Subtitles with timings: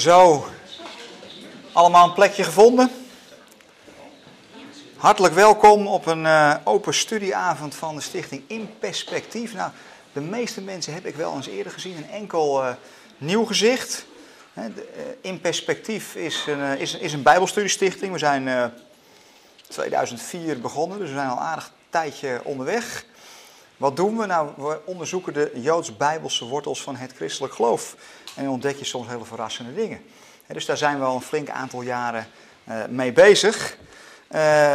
[0.00, 0.46] Zo,
[1.72, 2.90] allemaal een plekje gevonden?
[4.96, 9.54] Hartelijk welkom op een uh, open studieavond van de stichting In Perspectief.
[9.54, 9.70] Nou,
[10.12, 12.72] de meeste mensen heb ik wel eens eerder gezien, een enkel uh,
[13.18, 14.06] nieuw gezicht.
[14.54, 14.64] Uh,
[15.20, 18.12] In Perspectief is een, is, is een bijbelstudiestichting.
[18.12, 18.72] We zijn
[19.68, 23.04] 2004 begonnen, dus we zijn al aardig tijdje onderweg.
[23.80, 24.26] Wat doen we?
[24.26, 27.96] Nou, we onderzoeken de Joods-Bijbelse wortels van het christelijk geloof.
[28.36, 30.02] En dan ontdek je soms hele verrassende dingen.
[30.46, 32.26] Dus daar zijn we al een flink aantal jaren
[32.68, 33.76] uh, mee bezig.
[34.30, 34.74] Uh,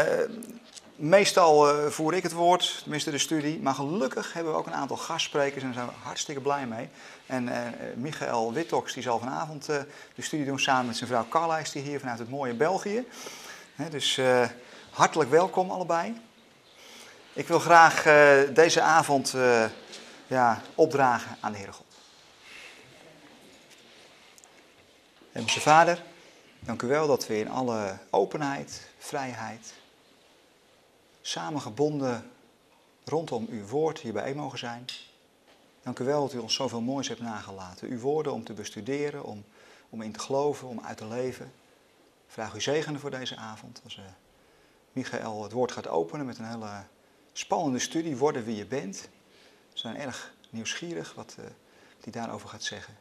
[0.96, 3.60] meestal uh, voer ik het woord, tenminste de studie.
[3.60, 6.90] Maar gelukkig hebben we ook een aantal gastsprekers en daar zijn we hartstikke blij mee.
[7.26, 7.50] En
[7.96, 12.00] Michael Wittox die zal vanavond de studie doen samen met zijn vrouw Carlijs, die hier
[12.00, 13.08] vanuit het mooie België.
[13.90, 14.20] dus
[14.90, 16.16] hartelijk welkom allebei.
[17.36, 18.04] Ik wil graag
[18.54, 19.36] deze avond
[20.28, 21.86] ja, opdragen aan de Heere God.
[25.32, 26.04] Hemelse Vader,
[26.60, 29.74] dank u wel dat we in alle openheid, vrijheid,
[31.22, 32.32] samengebonden
[33.06, 34.86] rondom uw woord hier bijeen mogen zijn.
[35.84, 37.90] Dank u wel dat u ons zoveel moois hebt nagelaten.
[37.90, 39.46] Uw woorden om te bestuderen, om,
[39.90, 41.54] om in te geloven, om uit te leven.
[42.28, 43.82] Vraag u zegenen voor deze avond.
[43.84, 44.04] Als uh,
[44.92, 46.84] Michael het woord gaat openen met een hele
[47.38, 49.10] spannende studie, worden wie je bent.
[49.74, 52.98] We zijn erg nieuwsgierig wat, uh, daarover gaat zeggen.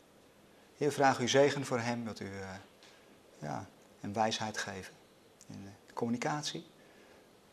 [0.77, 2.51] Heer, vraag u zegen voor hem, dat u uh,
[3.39, 3.69] ja,
[4.01, 4.95] hem wijsheid geven
[5.47, 6.67] in de communicatie.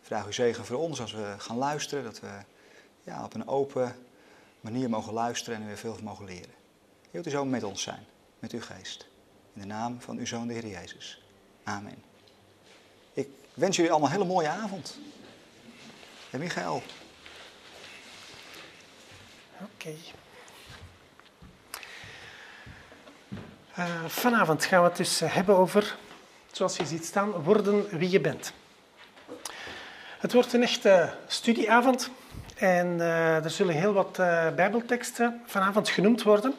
[0.02, 2.40] Vraag u zegen voor ons als we gaan luisteren, dat we
[3.04, 3.96] ja, op een open
[4.62, 6.54] manier mogen luisteren en weer veel mogen leren.
[7.12, 8.06] Heer, u zo met ons zijn,
[8.40, 9.08] met uw geest.
[9.54, 11.24] In de naam van uw Zoon, de Heer Jezus.
[11.64, 12.04] Amen.
[13.14, 15.00] Ik wens jullie allemaal een hele mooie avond.
[16.32, 16.84] En Michael.
[19.62, 19.94] Oké.
[23.80, 25.96] Uh, vanavond gaan we het dus hebben over,
[26.52, 28.54] zoals je ziet staan, worden wie je bent.
[30.20, 32.10] Het wordt een echte studieavond
[32.56, 34.16] en uh, er zullen heel wat
[34.56, 36.56] bijbelteksten vanavond genoemd worden.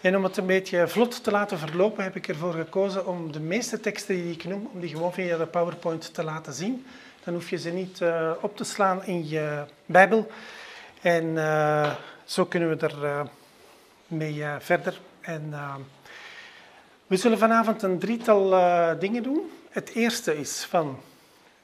[0.00, 3.40] En om het een beetje vlot te laten verlopen heb ik ervoor gekozen om de
[3.40, 6.86] meeste teksten die ik noem, om die gewoon via de PowerPoint te laten zien.
[7.24, 8.00] Dan hoef je ze niet
[8.40, 10.30] op te slaan in je bijbel.
[11.00, 11.36] En
[12.24, 13.26] zo kunnen we er
[14.06, 15.00] mee verder.
[15.20, 15.54] En
[17.06, 18.48] we zullen vanavond een drietal
[18.98, 19.50] dingen doen.
[19.70, 21.00] Het eerste is van,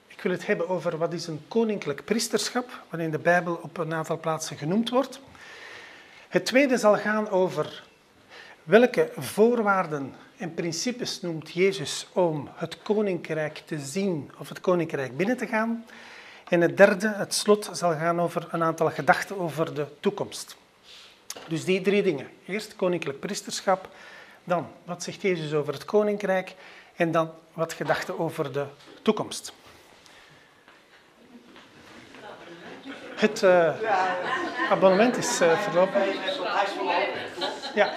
[0.06, 3.94] ik wil het hebben over wat is een koninklijk priesterschap, wat de Bijbel op een
[3.94, 5.20] aantal plaatsen genoemd wordt.
[6.28, 7.82] Het tweede zal gaan over
[8.62, 15.36] welke voorwaarden en principes noemt Jezus om het koninkrijk te zien of het koninkrijk binnen
[15.36, 15.84] te gaan.
[16.48, 20.56] En het derde, het slot, zal gaan over een aantal gedachten over de toekomst.
[21.48, 22.28] Dus die drie dingen.
[22.46, 23.88] Eerst koninklijk priesterschap,
[24.44, 26.54] dan, wat zegt Jezus over het koninkrijk?
[26.96, 28.64] En dan wat gedachten over de
[29.02, 29.52] toekomst.
[33.14, 33.72] Het uh,
[34.70, 36.02] abonnement is uh, verlopen.
[37.74, 37.92] Ja.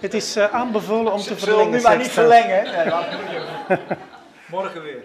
[0.00, 1.64] Het is uh, aanbevolen om te verlengen.
[1.64, 2.64] Zullen nu maar niet verlengen?
[3.68, 3.78] Nee,
[4.56, 5.04] Morgen weer.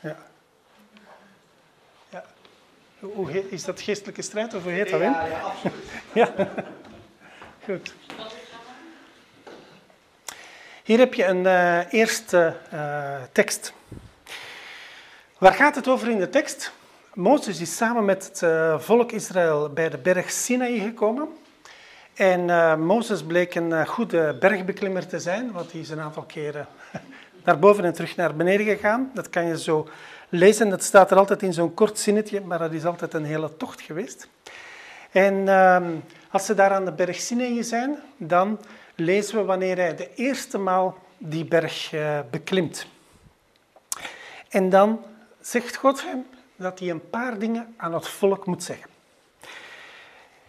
[0.00, 0.16] Ja.
[2.08, 2.24] ja.
[2.98, 5.00] Hoe heet, is dat geestelijke strijd of hoe heet dat?
[5.00, 5.84] Ja, ja, absoluut.
[6.36, 6.48] ja.
[7.64, 7.94] Goed.
[10.84, 13.72] Hier heb je een uh, eerste uh, tekst.
[15.38, 16.72] Waar gaat het over in de tekst?
[17.14, 18.52] Mozes is samen met het
[18.82, 21.28] volk Israël bij de berg Sinai gekomen.
[22.18, 26.66] En Mozes bleek een goede bergbeklimmer te zijn, want hij is een aantal keren
[27.44, 29.10] naar boven en terug naar beneden gegaan.
[29.14, 29.88] Dat kan je zo
[30.28, 33.56] lezen, dat staat er altijd in zo'n kort zinnetje, maar dat is altijd een hele
[33.56, 34.28] tocht geweest.
[35.10, 35.94] En ehm,
[36.30, 38.60] als ze daar aan de berg Sinai zijn, dan
[38.94, 42.86] lezen we wanneer hij de eerste maal die berg uh, beklimt.
[44.48, 45.04] En dan
[45.40, 46.26] zegt God hem
[46.56, 48.90] dat hij een paar dingen aan het volk moet zeggen.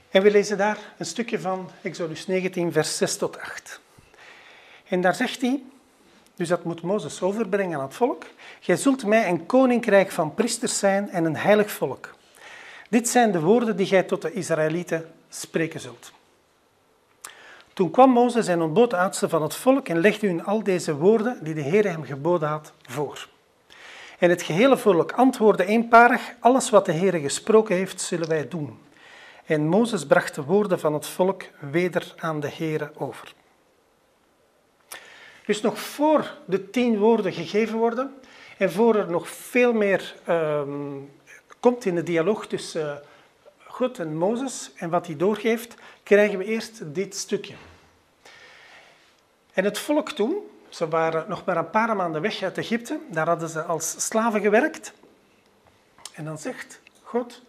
[0.10, 3.80] En we lezen daar een stukje van Exodus 19, vers 6 tot 8.
[4.88, 5.64] En daar zegt hij,
[6.36, 8.24] dus dat moet Mozes overbrengen aan het volk,
[8.60, 12.16] Gij zult mij een koninkrijk van priesters zijn en een heilig volk.
[12.90, 16.12] Dit zijn de woorden die gij tot de Israëlieten spreken zult.
[17.74, 21.44] Toen kwam Mozes en ontbood de van het volk en legde hun al deze woorden
[21.44, 23.28] die de Heer hem geboden had voor.
[24.20, 28.80] En het gehele volk antwoordde eenparig, alles wat de Heer gesproken heeft, zullen wij doen.
[29.50, 33.34] En Mozes bracht de woorden van het volk weder aan de Heer over.
[35.46, 38.14] Dus nog voor de tien woorden gegeven worden
[38.58, 41.12] en voor er nog veel meer um,
[41.60, 42.96] komt in de dialoog tussen uh,
[43.68, 47.54] God en Mozes en wat hij doorgeeft, krijgen we eerst dit stukje.
[49.54, 50.38] En het volk toen,
[50.70, 54.42] ze waren nog maar een paar maanden weg uit Egypte, daar hadden ze als slaven
[54.42, 54.94] gewerkt.
[56.14, 57.42] En dan zegt God,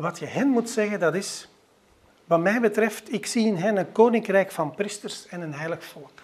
[0.00, 1.48] wat je hen moet zeggen, dat is,
[2.24, 6.22] wat mij betreft, ik zie in hen een koninkrijk van priesters en een heilig volk.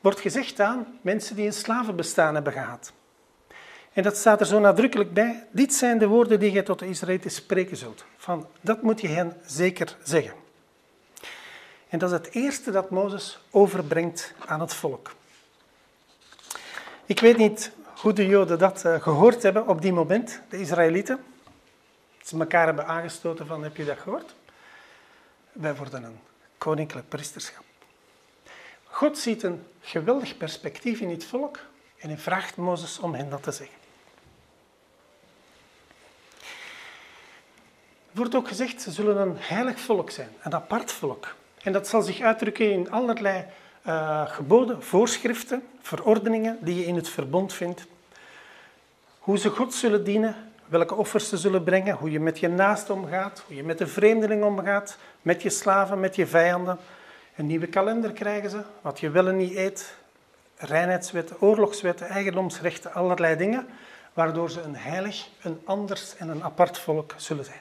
[0.00, 2.92] Wordt gezegd aan mensen die een slavenbestaan hebben gehad.
[3.92, 5.46] En dat staat er zo nadrukkelijk bij.
[5.50, 8.04] Dit zijn de woorden die je tot de Israëlieten spreken zult.
[8.16, 10.34] Van, dat moet je hen zeker zeggen.
[11.88, 15.14] En dat is het eerste dat Mozes overbrengt aan het volk.
[17.06, 21.18] Ik weet niet hoe de Joden dat eh, gehoord hebben op die moment, de Israëlieten.
[22.26, 24.34] Ze elkaar hebben aangestoten van, heb je dat gehoord?
[25.52, 26.18] Wij worden een
[26.58, 27.64] koninklijk priesterschap.
[28.84, 31.58] God ziet een geweldig perspectief in het volk
[31.98, 33.76] en hij vraagt Mozes om hen dat te zeggen.
[38.10, 41.34] Er wordt ook gezegd, ze zullen een heilig volk zijn, een apart volk.
[41.62, 43.44] En dat zal zich uitdrukken in allerlei
[43.86, 47.86] uh, geboden, voorschriften, verordeningen die je in het verbond vindt.
[49.18, 52.90] Hoe ze God zullen dienen, welke offers ze zullen brengen, hoe je met je naast
[52.90, 56.78] omgaat, hoe je met de vreemdeling omgaat, met je slaven, met je vijanden.
[57.36, 59.94] Een nieuwe kalender krijgen ze, wat je wel en niet eet,
[60.56, 63.66] reinheidswetten, oorlogswetten, eigendomsrechten, allerlei dingen,
[64.12, 67.60] waardoor ze een heilig, een anders en een apart volk zullen zijn.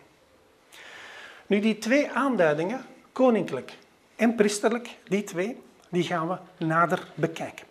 [1.47, 3.73] Nu, die twee aanduidingen, koninklijk
[4.15, 7.65] en priesterlijk, die twee, die gaan we nader bekijken.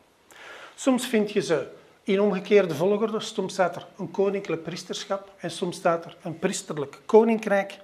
[0.74, 1.66] Soms vind je ze
[2.04, 3.20] in omgekeerde volgorde.
[3.20, 7.78] Soms staat er een koninklijk priesterschap en soms staat er een priesterlijk koninkrijk.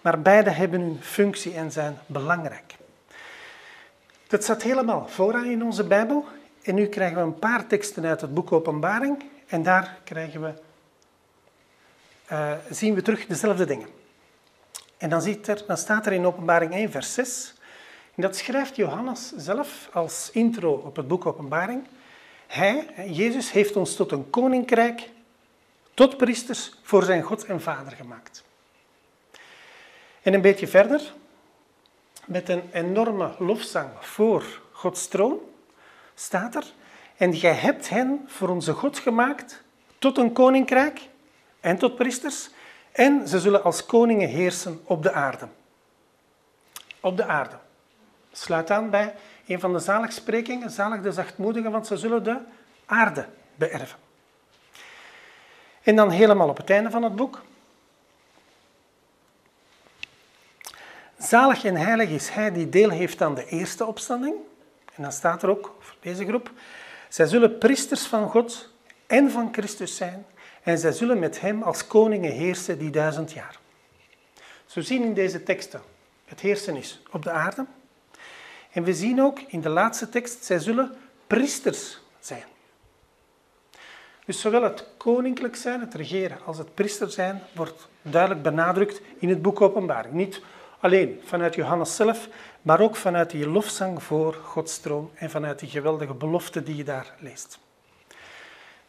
[0.00, 2.74] Maar beide hebben hun functie en zijn belangrijk.
[4.26, 6.24] Dat staat helemaal vooraan in onze Bijbel.
[6.62, 9.24] En nu krijgen we een paar teksten uit het boek Openbaring.
[9.46, 10.52] En daar krijgen we,
[12.32, 13.88] uh, zien we terug dezelfde dingen.
[14.96, 17.54] En dan, ziet er, dan staat er in Openbaring 1, vers 6.
[18.14, 21.86] En dat schrijft Johannes zelf als intro op het boek Openbaring.
[22.50, 25.10] Hij, Jezus, heeft ons tot een koninkrijk,
[25.94, 28.44] tot priesters voor zijn God en Vader gemaakt.
[30.22, 31.14] En een beetje verder,
[32.26, 35.38] met een enorme lofzang voor Gods troon,
[36.14, 36.64] staat er:
[37.16, 39.62] En gij hebt hen voor onze God gemaakt
[39.98, 41.00] tot een koninkrijk
[41.60, 42.50] en tot priesters,
[42.92, 45.48] en ze zullen als koningen heersen op de aarde.
[47.00, 47.58] Op de aarde.
[48.32, 49.14] Sluit aan bij
[49.50, 52.38] een van de zaligsprekingen, zalig de zachtmoedigen, want ze zullen de
[52.86, 53.98] aarde beërven.
[55.82, 57.42] En dan helemaal op het einde van het boek.
[61.18, 64.34] Zalig en heilig is hij die deel heeft aan de eerste opstanding.
[64.94, 66.50] En dan staat er ook voor deze groep.
[67.08, 68.68] Zij zullen priesters van God
[69.06, 70.26] en van Christus zijn.
[70.62, 73.58] En zij zullen met hem als koningen heersen die duizend jaar.
[74.66, 75.80] Zo zien in deze teksten,
[76.24, 77.66] het heersen is op de aarde.
[78.70, 80.96] En we zien ook in de laatste tekst, zij zullen
[81.26, 82.44] priesters zijn.
[84.24, 89.28] Dus zowel het koninklijk zijn, het regeren, als het priester zijn, wordt duidelijk benadrukt in
[89.28, 90.14] het boek Openbaring.
[90.14, 90.40] Niet
[90.80, 92.28] alleen vanuit Johannes zelf,
[92.62, 96.84] maar ook vanuit die lofzang voor Gods troon en vanuit die geweldige belofte die je
[96.84, 97.58] daar leest.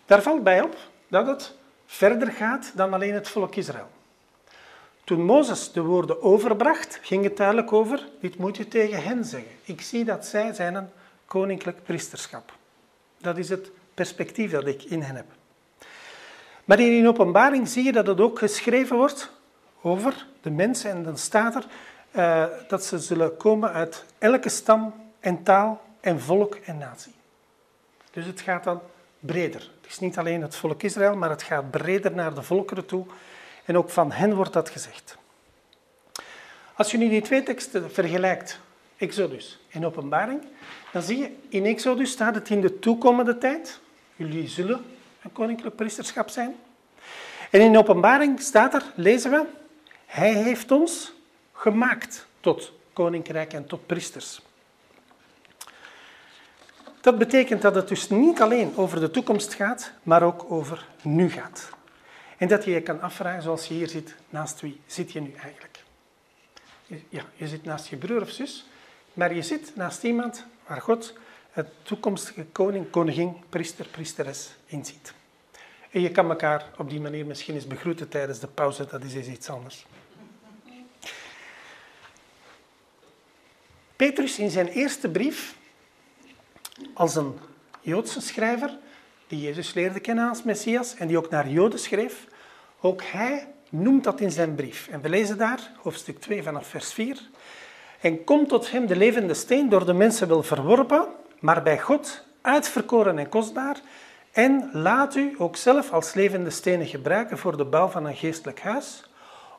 [0.06, 0.76] Daar valt bij op
[1.08, 1.56] dat het
[1.86, 3.90] verder gaat dan alleen het volk Israël.
[5.04, 9.52] Toen Mozes de woorden overbracht, ging het duidelijk over, dit moet je tegen hen zeggen.
[9.64, 10.90] Ik zie dat zij zijn een
[11.26, 12.54] koninklijk priesterschap.
[13.18, 15.26] Dat is het perspectief dat ik in hen heb.
[16.66, 19.32] Maar in openbaring zie je dat het ook geschreven wordt
[19.82, 21.66] over de mensen en dan staat er
[22.12, 27.14] uh, dat ze zullen komen uit elke stam en taal en volk en natie.
[28.12, 28.82] Dus het gaat dan
[29.20, 29.70] breder.
[29.82, 33.06] Het is niet alleen het volk Israël, maar het gaat breder naar de volkeren toe.
[33.72, 35.18] En ook van hen wordt dat gezegd.
[36.76, 38.60] Als je nu die twee teksten vergelijkt,
[38.98, 40.42] Exodus en Openbaring,
[40.92, 43.80] dan zie je in Exodus staat het in de toekomende tijd.
[44.16, 44.86] Jullie zullen
[45.24, 46.56] een koninklijk priesterschap zijn.
[47.50, 49.46] En in Openbaring staat er, lezen we,
[50.06, 51.14] Hij heeft ons
[51.54, 54.42] gemaakt tot koninkrijk en tot priesters.
[57.02, 61.30] Dat betekent dat het dus niet alleen over de toekomst gaat, maar ook over nu
[61.30, 61.80] gaat.
[62.42, 65.34] En dat je je kan afvragen, zoals je hier zit, naast wie zit je nu
[65.34, 65.84] eigenlijk?
[67.10, 68.66] Ja, je zit naast je broer of zus,
[69.14, 71.14] maar je zit naast iemand waar God
[71.52, 75.14] het toekomstige koning, koningin, priester, priesteres inziet.
[75.92, 79.28] En je kan elkaar op die manier misschien eens begroeten tijdens de pauze, dat is
[79.28, 79.86] iets anders.
[83.96, 85.56] Petrus in zijn eerste brief,
[86.94, 87.40] als een
[87.82, 88.78] Joodse schrijver,
[89.28, 92.30] die Jezus leerde kennen als Messias en die ook naar Joden schreef,
[92.82, 94.88] ook hij noemt dat in zijn brief.
[94.88, 97.30] En we lezen daar, hoofdstuk 2 vanaf vers 4.
[98.02, 101.08] En komt tot hem de levende steen, door de mensen wel verworpen,
[101.40, 103.82] maar bij God uitverkoren en kostbaar.
[104.32, 108.62] En laat u ook zelf als levende stenen gebruiken voor de bouw van een geestelijk
[108.62, 109.10] huis,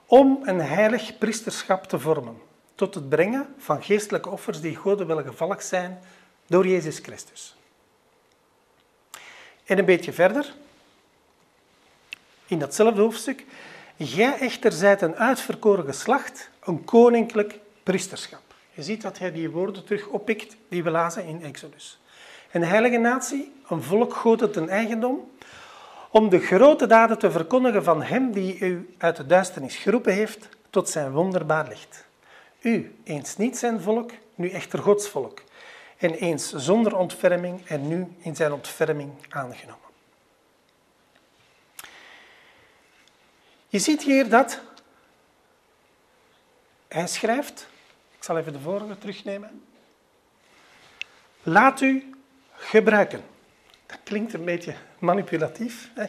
[0.07, 2.39] om een heilig priesterschap te vormen,
[2.75, 5.99] tot het brengen van geestelijke offers die God welgevallig zijn
[6.47, 7.57] door Jezus Christus.
[9.65, 10.55] En een beetje verder,
[12.53, 13.45] in datzelfde hoofdstuk,
[13.99, 18.41] Gij echter zijt een uitverkoren geslacht, een koninklijk priesterschap.
[18.73, 22.01] Je ziet dat hij die woorden terug oppikt die we lazen in Exodus.
[22.51, 25.31] Een heilige natie, een volk God ten eigendom,
[26.11, 30.49] om de grote daden te verkondigen van hem die u uit de duisternis geroepen heeft
[30.71, 32.05] tot zijn wonderbaar licht.
[32.61, 35.43] U, eens niet zijn volk, nu echter Gods volk.
[35.99, 39.82] En eens zonder ontferming en nu in zijn ontferming aangenomen.
[43.73, 44.61] Je ziet hier dat
[46.89, 47.67] hij schrijft,
[48.17, 49.65] ik zal even de vorige terugnemen.
[51.43, 52.15] Laat u
[52.57, 53.25] gebruiken.
[53.87, 55.91] Dat klinkt een beetje manipulatief.
[55.95, 56.05] Hè?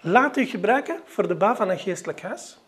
[0.00, 2.58] Laat u gebruiken voor de bouw van een geestelijk huis.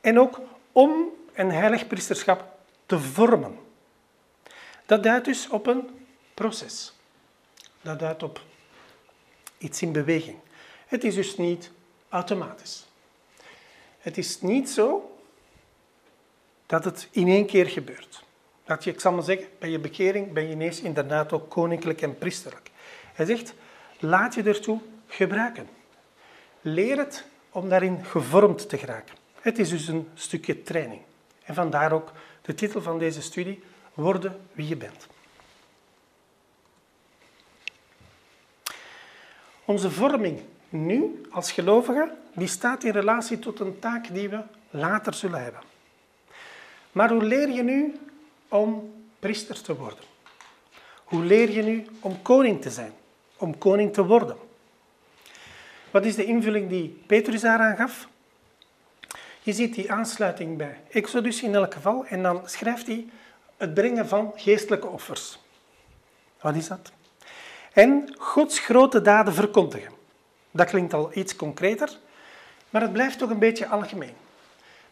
[0.00, 0.40] En ook
[0.72, 3.58] om een heilig priesterschap te vormen.
[4.86, 6.92] Dat duidt dus op een proces.
[7.80, 8.40] Dat duidt op
[9.58, 10.38] iets in beweging.
[10.86, 11.70] Het is dus niet
[12.08, 12.86] automatisch.
[14.06, 15.16] Het is niet zo
[16.66, 18.24] dat het in één keer gebeurt.
[18.64, 22.02] Dat je, ik zal maar zeggen, bij je bekering ben je ineens inderdaad ook koninklijk
[22.02, 22.70] en priesterlijk.
[23.14, 23.54] Hij zegt,
[23.98, 25.68] laat je ertoe gebruiken.
[26.60, 29.14] Leer het om daarin gevormd te geraken.
[29.40, 31.00] Het is dus een stukje training.
[31.44, 33.62] En vandaar ook de titel van deze studie,
[33.94, 35.06] Worden wie je bent.
[39.64, 45.14] Onze vorming nu als gelovigen, die staat in relatie tot een taak die we later
[45.14, 45.60] zullen hebben.
[46.92, 48.00] Maar hoe leer je nu
[48.48, 50.04] om priester te worden?
[51.04, 52.92] Hoe leer je nu om koning te zijn?
[53.36, 54.36] Om koning te worden?
[55.90, 58.08] Wat is de invulling die Petrus daaraan gaf?
[59.42, 63.08] Je ziet die aansluiting bij Exodus in elk geval en dan schrijft hij
[63.56, 65.38] het brengen van geestelijke offers.
[66.40, 66.92] Wat is dat?
[67.72, 69.95] En Gods grote daden verkondigen.
[70.56, 71.98] Dat klinkt al iets concreter,
[72.70, 74.14] maar het blijft toch een beetje algemeen.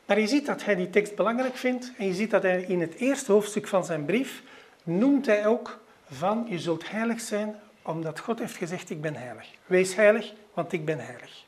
[0.07, 2.81] Maar je ziet dat hij die tekst belangrijk vindt en je ziet dat hij in
[2.81, 4.43] het eerste hoofdstuk van zijn brief
[4.83, 5.79] noemt hij ook
[6.11, 9.47] van je zult heilig zijn omdat God heeft gezegd ik ben heilig.
[9.67, 11.45] Wees heilig, want ik ben heilig.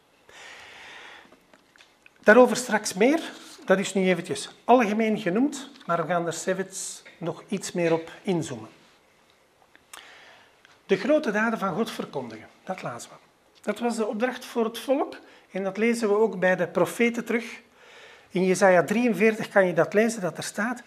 [2.20, 3.20] Daarover straks meer.
[3.64, 8.11] Dat is nu eventjes algemeen genoemd, maar we gaan er zelfs nog iets meer op
[8.23, 8.68] inzoomen.
[10.87, 13.25] De grote daden van God verkondigen, dat lazen we.
[13.66, 15.18] Dat was de opdracht voor het volk
[15.50, 17.61] en dat lezen we ook bij de profeten terug.
[18.30, 20.82] In Jesaja 43 kan je dat lezen, dat er staat,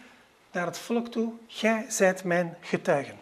[0.51, 3.17] naar het volk toe, gij zijt mijn getuigen.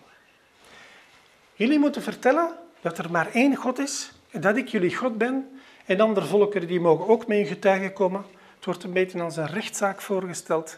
[1.54, 5.60] Jullie moeten vertellen dat er maar één God is en dat ik jullie God ben
[5.86, 8.26] en andere volkeren die mogen ook mee getuigen komen.
[8.56, 10.78] Het wordt een beetje als een rechtszaak voorgesteld.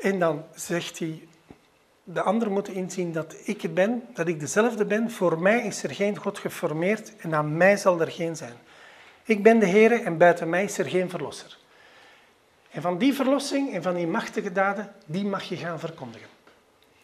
[0.00, 1.28] En dan zegt hij,
[2.08, 5.10] de anderen moeten inzien dat ik het ben, dat ik dezelfde ben.
[5.10, 8.54] Voor mij is er geen God geformeerd en aan mij zal er geen zijn.
[9.24, 11.58] Ik ben de Heer en buiten mij is er geen verlosser.
[12.70, 16.28] En van die verlossing en van die machtige daden, die mag je gaan verkondigen.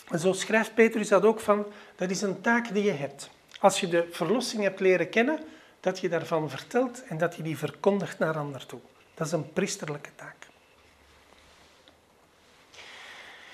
[0.08, 1.66] En zo schrijft Petrus dat ook van,
[1.96, 3.30] dat is een taak die je hebt.
[3.60, 5.38] Als je de verlossing hebt leren kennen,
[5.80, 8.80] dat je daarvan vertelt en dat je die verkondigt naar anderen toe.
[9.14, 10.41] Dat is een priesterlijke taak.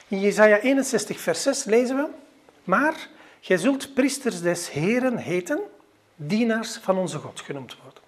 [0.09, 2.09] In Jesaja 61, vers 6 lezen we,
[2.65, 3.09] maar
[3.41, 5.61] gij zult priesters des Heren heten,
[6.17, 8.03] dienaars van onze God genoemd worden.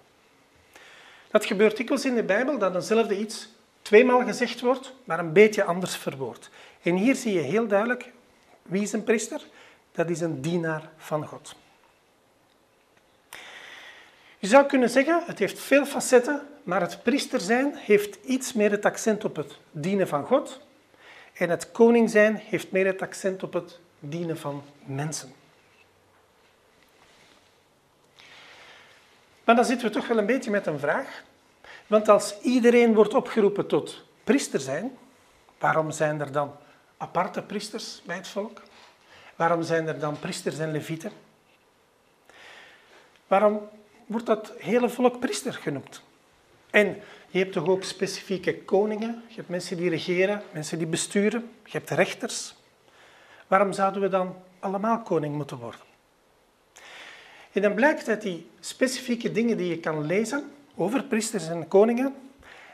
[1.31, 3.49] Dat gebeurt dikwijls in de Bijbel, dat eenzelfde iets
[3.81, 6.49] tweemaal gezegd wordt, maar een beetje anders verwoord.
[6.81, 8.11] En hier zie je heel duidelijk,
[8.61, 9.41] wie is een priester?
[9.91, 11.55] Dat is een dienaar van God.
[14.39, 18.71] Je zou kunnen zeggen, het heeft veel facetten, maar het priester zijn heeft iets meer
[18.71, 20.59] het accent op het dienen van God.
[21.41, 25.33] En het koning zijn heeft meer het accent op het dienen van mensen.
[29.43, 31.23] Maar dan zitten we toch wel een beetje met een vraag.
[31.87, 34.97] Want als iedereen wordt opgeroepen tot priester zijn,
[35.59, 36.55] waarom zijn er dan
[36.97, 38.61] aparte priesters bij het volk?
[39.35, 41.11] Waarom zijn er dan priesters en levieten?
[43.27, 43.69] Waarom
[44.05, 46.01] wordt dat hele volk priester genoemd?
[46.69, 51.49] En je hebt toch ook specifieke koningen, je hebt mensen die regeren, mensen die besturen,
[51.63, 52.55] je hebt rechters.
[53.47, 55.79] Waarom zouden we dan allemaal koning moeten worden?
[57.51, 62.15] En dan blijkt uit die specifieke dingen die je kan lezen over priesters en koningen,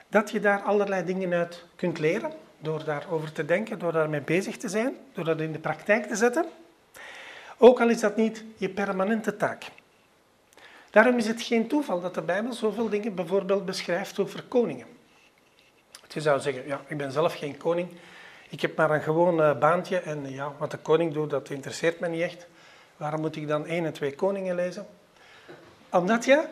[0.07, 2.31] dat je daar allerlei dingen uit kunt leren.
[2.59, 6.15] door daarover te denken, door daarmee bezig te zijn, door dat in de praktijk te
[6.15, 6.45] zetten.
[7.57, 9.63] Ook al is dat niet je permanente taak.
[10.91, 14.88] Daarom is het geen toeval dat de Bijbel zoveel dingen bijvoorbeeld beschrijft over koningen.
[16.17, 17.89] Je zou zeggen, ja, ik ben zelf geen koning,
[18.50, 22.00] ik heb maar een gewoon eh, baantje en ja, wat de koning doet, dat interesseert
[22.00, 22.48] me niet echt.
[22.98, 24.88] Waarom moet ik dan één en twee koningen lezen?
[25.89, 26.44] Omdat je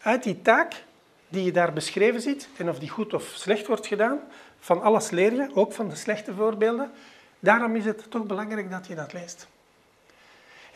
[0.00, 0.84] uit die taak
[1.28, 4.20] die je daar beschreven ziet, en of die goed of slecht wordt gedaan,
[4.58, 6.90] van alles leer je, ook van de slechte voorbeelden.
[7.38, 9.46] Daarom is het toch belangrijk dat je dat leest.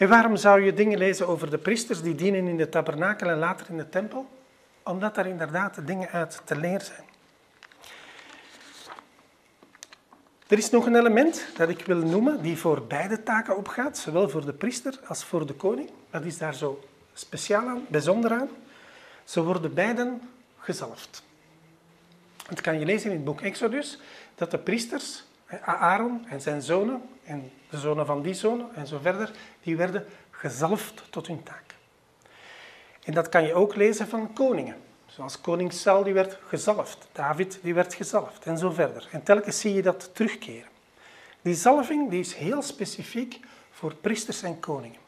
[0.00, 3.38] En waarom zou je dingen lezen over de priesters die dienen in de tabernakel en
[3.38, 4.28] later in de tempel?
[4.82, 7.04] Omdat daar inderdaad dingen uit te leren zijn.
[10.46, 14.28] Er is nog een element dat ik wil noemen, die voor beide taken opgaat, zowel
[14.28, 15.90] voor de priester als voor de koning.
[16.10, 18.48] Dat is daar zo speciaal aan, bijzonder aan.
[19.24, 20.20] Ze worden beiden
[20.58, 21.22] gezalfd.
[22.46, 23.98] Het kan je lezen in het boek Exodus
[24.34, 25.24] dat de priesters,
[25.64, 29.30] Aaron en zijn zonen, en de zonen van die zonen en zo verder,
[29.62, 31.74] die werden gezalfd tot hun taak.
[33.04, 34.76] En dat kan je ook lezen van koningen.
[35.06, 39.08] Zoals koning Saul die werd gezalfd, David die werd gezalfd en zo verder.
[39.10, 40.68] En telkens zie je dat terugkeren.
[41.42, 44.98] Die zalving die is heel specifiek voor priesters en koningen.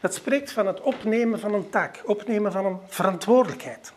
[0.00, 3.92] Dat spreekt van het opnemen van een taak, opnemen van een verantwoordelijkheid.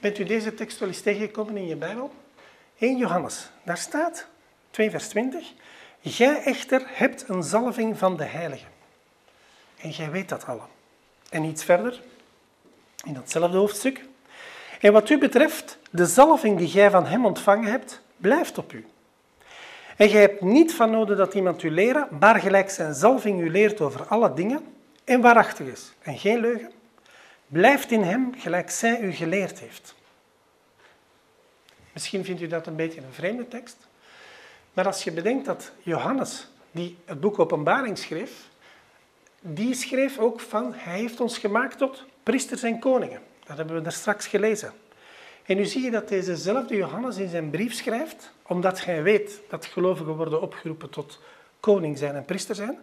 [0.00, 2.12] Bent u deze tekst wel eens tegengekomen in je Bijbel?
[2.78, 4.26] 1 Johannes, daar staat,
[4.72, 5.52] 2 vers 20,
[6.02, 8.66] Gij echter hebt een zalving van de heilige.
[9.80, 10.66] En jij weet dat allen.
[11.30, 12.00] En iets verder,
[13.04, 14.04] in datzelfde hoofdstuk.
[14.80, 18.86] En wat u betreft, de zalving die gij van hem ontvangen hebt, blijft op u.
[19.96, 23.50] En gij hebt niet van nodig dat iemand u leren, maar gelijk zijn zalving u
[23.50, 24.64] leert over alle dingen
[25.04, 26.72] en waarachtig is en geen leugen,
[27.46, 29.94] blijft in hem gelijk zij u geleerd heeft.
[31.92, 33.76] Misschien vindt u dat een beetje een vreemde tekst,
[34.72, 38.48] maar als je bedenkt dat Johannes, die het boek Openbaring schreef,
[39.40, 43.20] die schreef ook van, hij heeft ons gemaakt tot priesters en koningen.
[43.46, 44.72] Dat hebben we daar straks gelezen.
[45.42, 49.66] En nu zie je dat dezezelfde Johannes in zijn brief schrijft, omdat hij weet dat
[49.66, 51.20] gelovigen worden opgeroepen tot
[51.60, 52.78] koning zijn en priester zijn.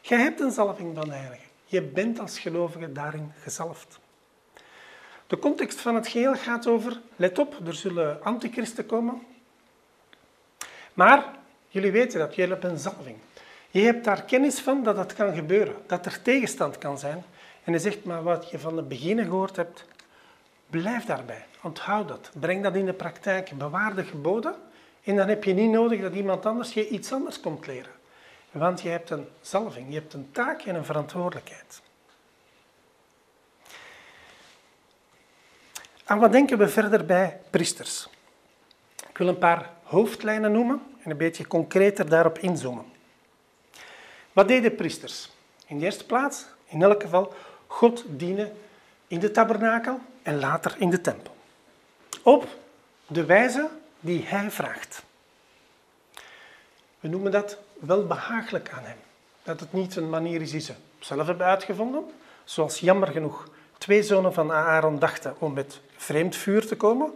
[0.00, 1.42] Jij hebt een zalving van de heilige.
[1.64, 4.00] Je bent als gelovige daarin gezalfd.
[5.26, 9.22] De context van het geheel gaat over, let op, er zullen antichristen komen.
[10.94, 11.24] Maar
[11.68, 13.16] jullie weten dat, jullie hebben een zalving.
[13.70, 17.24] Je hebt daar kennis van dat dat kan gebeuren, dat er tegenstand kan zijn.
[17.64, 19.84] En hij zegt, maar wat je van het begin gehoord hebt,
[20.70, 21.44] blijf daarbij.
[21.62, 22.30] Onthoud dat.
[22.40, 23.50] Breng dat in de praktijk.
[23.58, 24.54] Bewaar de geboden.
[25.02, 27.92] En dan heb je niet nodig dat iemand anders je iets anders komt leren.
[28.50, 31.82] Want je hebt een zalving, je hebt een taak en een verantwoordelijkheid.
[36.04, 38.08] Aan wat denken we verder bij priesters?
[39.08, 42.84] Ik wil een paar hoofdlijnen noemen en een beetje concreter daarop inzoomen.
[44.32, 45.30] Wat deden priesters?
[45.66, 47.34] In de eerste plaats, in elk geval,
[47.66, 48.52] God dienen
[49.06, 51.36] in de tabernakel en later in de tempel.
[52.22, 52.46] Op
[53.06, 53.68] de wijze
[54.00, 55.02] die hij vraagt.
[57.00, 58.96] We noemen dat wel behagelijk aan hem.
[59.42, 62.04] Dat het niet een manier is die ze zelf hebben uitgevonden,
[62.44, 67.12] zoals jammer genoeg twee zonen van Aaron dachten om met vreemd vuur te komen.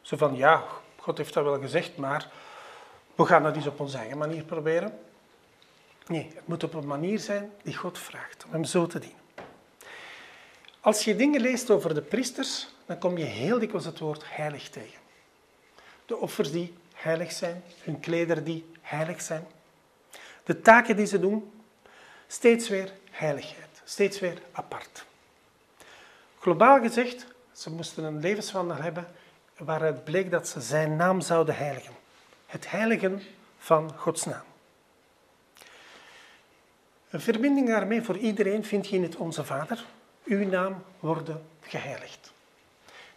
[0.00, 0.64] Zo van, ja,
[1.06, 2.30] God heeft dat wel gezegd, maar
[3.14, 4.98] we gaan dat eens op onze eigen manier proberen.
[6.06, 9.20] Nee, het moet op een manier zijn die God vraagt, om hem zo te dienen.
[10.80, 14.68] Als je dingen leest over de priesters, dan kom je heel dikwijls het woord heilig
[14.68, 14.98] tegen.
[16.06, 19.46] De offers die heilig zijn, hun klederen die heilig zijn.
[20.44, 21.52] De taken die ze doen,
[22.26, 25.04] steeds weer heiligheid, steeds weer apart.
[26.38, 29.06] Globaal gezegd, ze moesten een levenswandel hebben
[29.56, 31.94] waaruit bleek dat ze zijn naam zouden heiligen.
[32.46, 33.22] Het heiligen
[33.58, 34.44] van Gods naam.
[37.10, 39.84] Een verbinding daarmee voor iedereen vind je in het Onze Vader.
[40.24, 42.32] Uw naam worden geheiligd.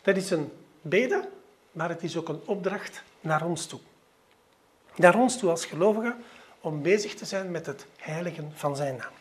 [0.01, 1.29] Dat is een bede,
[1.71, 3.79] maar het is ook een opdracht naar ons toe.
[4.95, 6.23] Naar ons toe als gelovigen
[6.59, 9.13] om bezig te zijn met het heiligen van zijn naam.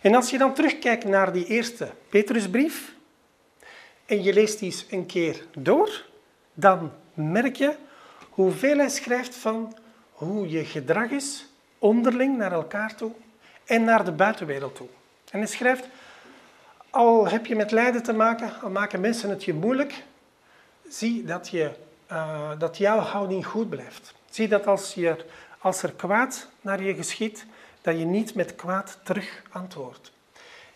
[0.00, 2.94] En als je dan terugkijkt naar die eerste Petrusbrief
[4.12, 6.04] en je leest die eens een keer door,
[6.54, 7.74] dan merk je
[8.30, 9.76] hoeveel hij schrijft van
[10.12, 11.46] hoe je gedrag is
[11.78, 13.12] onderling naar elkaar toe
[13.64, 14.86] en naar de buitenwereld toe.
[15.30, 15.88] En hij schrijft,
[16.90, 20.04] al heb je met lijden te maken, al maken mensen het je moeilijk,
[20.88, 21.70] zie dat, je,
[22.10, 24.14] uh, dat jouw houding goed blijft.
[24.30, 25.24] Zie dat als, je,
[25.58, 27.46] als er kwaad naar je geschiet,
[27.80, 30.12] dat je niet met kwaad terug antwoordt.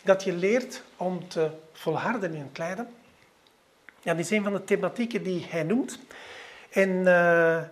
[0.02, 2.88] Dat je leert om te volharden in het lijden.
[4.06, 5.98] Ja, dat is een van de thematieken die hij noemt.
[6.70, 7.62] En eh,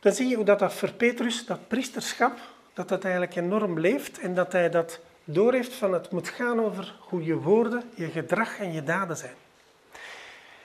[0.00, 2.38] dan zie je hoe dat, dat voor Petrus, dat priesterschap,
[2.74, 6.94] dat dat eigenlijk enorm leeft en dat hij dat doorheeft van het moet gaan over
[7.00, 9.34] hoe je woorden, je gedrag en je daden zijn.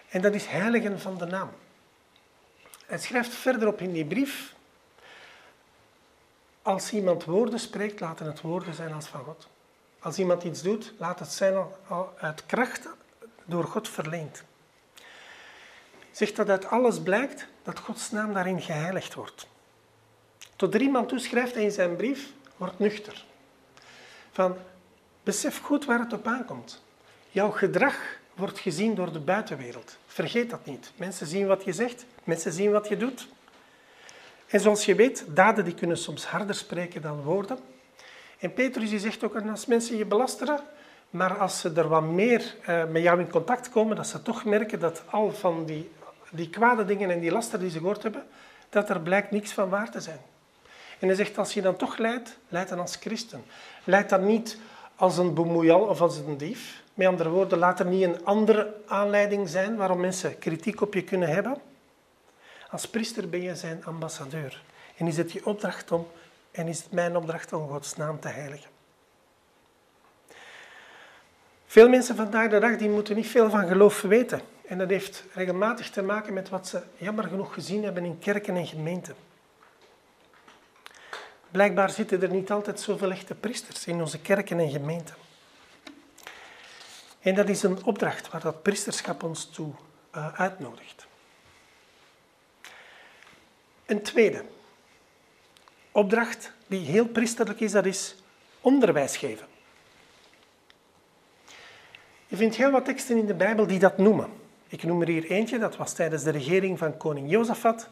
[0.10, 1.50] En dat is heiligen van de naam.
[2.86, 4.54] Hij schrijft verderop in die brief,
[6.62, 9.48] als iemand woorden spreekt, laten het woorden zijn als van God.
[10.00, 11.66] Als iemand iets doet, laat het zijn
[12.18, 12.88] uit kracht
[13.46, 14.44] door God verleend.
[16.12, 19.48] Zegt dat uit alles blijkt dat Gods naam daarin geheiligd wordt.
[20.56, 23.26] Tot er iemand toe schrijft hij in zijn brief, wordt nuchter.
[24.32, 24.56] Van,
[25.24, 26.84] besef goed waar het op aankomt.
[27.30, 27.96] Jouw gedrag
[28.34, 29.98] wordt gezien door de buitenwereld.
[30.08, 30.92] Vergeet dat niet.
[30.96, 33.28] Mensen zien wat je zegt, mensen zien wat je doet.
[34.48, 37.60] En zoals je weet, daden die kunnen soms harder spreken dan woorden.
[38.40, 40.60] En Petrus die zegt ook, als mensen je belasteren,
[41.10, 44.46] maar als ze er wat meer uh, met jou in contact komen, dat ze toch
[44.46, 45.92] merken dat al van die,
[46.32, 48.28] die kwade dingen en die laster die ze gehoord hebben,
[48.70, 50.20] dat er blijkt niks van waar te zijn.
[51.00, 53.44] En hij zegt, als je dan toch leidt, leid dan als christen.
[53.84, 54.58] Leid dan niet
[54.96, 56.84] als een bemoeial of als een dief.
[56.94, 61.04] Met andere woorden, laat er niet een andere aanleiding zijn waarom mensen kritiek op je
[61.04, 61.58] kunnen hebben.
[62.70, 64.62] Als priester ben je zijn ambassadeur.
[64.98, 66.08] En is het je opdracht om,
[66.52, 68.70] en is het mijn opdracht om Gods naam te heiligen.
[71.66, 74.42] Veel mensen vandaag de dag die moeten niet veel van geloof weten.
[74.72, 78.56] En dat heeft regelmatig te maken met wat ze jammer genoeg gezien hebben in kerken
[78.56, 79.16] en gemeenten.
[81.50, 85.16] Blijkbaar zitten er niet altijd zoveel echte priesters in onze kerken en gemeenten.
[87.20, 89.74] En dat is een opdracht waar dat priesterschap ons toe
[90.16, 91.08] uh, uitnodigt.
[93.86, 94.46] Een tweede
[95.92, 98.16] opdracht die heel priesterlijk is, dat is
[98.62, 99.48] onderwijs geven.
[102.28, 104.41] Je vindt heel wat teksten in de Bijbel die dat noemen.
[104.72, 107.88] Ik noem er hier eentje, dat was tijdens de regering van koning Jozefat.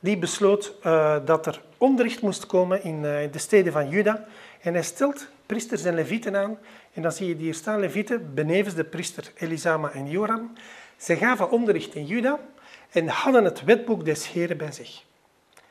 [0.00, 4.24] Die besloot uh, dat er onderricht moest komen in uh, de steden van Juda.
[4.60, 6.58] En hij stelt priesters en levieten aan.
[6.92, 10.52] En dan zie je hier staan levieten, benevens de priester Elisama en Joram.
[10.96, 12.38] Ze gaven onderricht in Juda
[12.90, 15.04] en hadden het wetboek des Heren bij zich.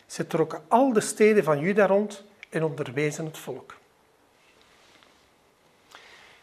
[0.05, 3.75] Ze trokken al de steden van Juda rond en onderwezen het volk.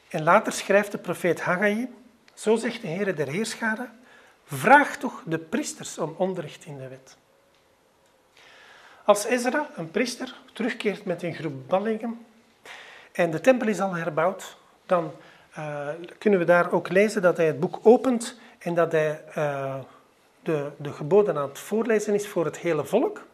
[0.09, 1.89] En later schrijft de profeet Haggai,
[2.35, 4.03] zo zegt de Heer der Heerscharen,
[4.45, 7.17] vraag toch de priesters om onderricht in de wet.
[9.05, 12.27] Als Ezra, een priester, terugkeert met een groep ballingen
[13.13, 15.13] en de tempel is al herbouwd, dan
[15.59, 19.75] uh, kunnen we daar ook lezen dat hij het boek opent en dat hij uh,
[20.43, 23.27] de, de geboden aan het voorlezen is voor het hele volk.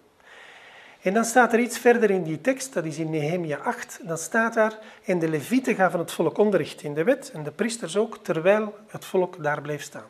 [1.00, 4.18] En dan staat er iets verder in die tekst, dat is in Nehemia 8, dan
[4.18, 7.96] staat daar, en de levieten gaven het volk onderricht in de wet, en de priesters
[7.96, 10.08] ook, terwijl het volk daar bleef staan.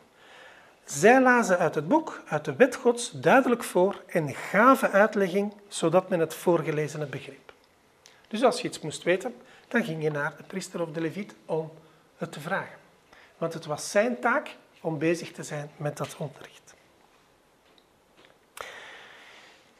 [0.91, 6.09] Zij lazen uit het boek, uit de wet gods, duidelijk voor en gaven uitlegging, zodat
[6.09, 7.53] men het voorgelezene begreep.
[8.27, 9.35] Dus als je iets moest weten,
[9.67, 11.71] dan ging je naar de priester of de leviet om
[12.17, 12.77] het te vragen.
[13.37, 16.73] Want het was zijn taak om bezig te zijn met dat onderricht.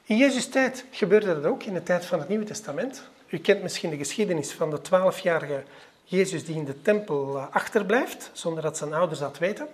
[0.04, 3.10] In Jezus' tijd gebeurde dat ook, in de tijd van het Nieuwe Testament.
[3.28, 5.64] U kent misschien de geschiedenis van de twaalfjarige
[6.04, 9.68] Jezus die in de tempel eh, achterblijft, zonder dat zijn ouders dat weten.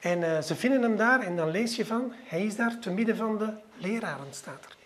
[0.00, 2.90] En uh, ze vinden hem daar en dan lees je van, hij is daar te
[2.90, 4.76] midden van de leraren, staat er.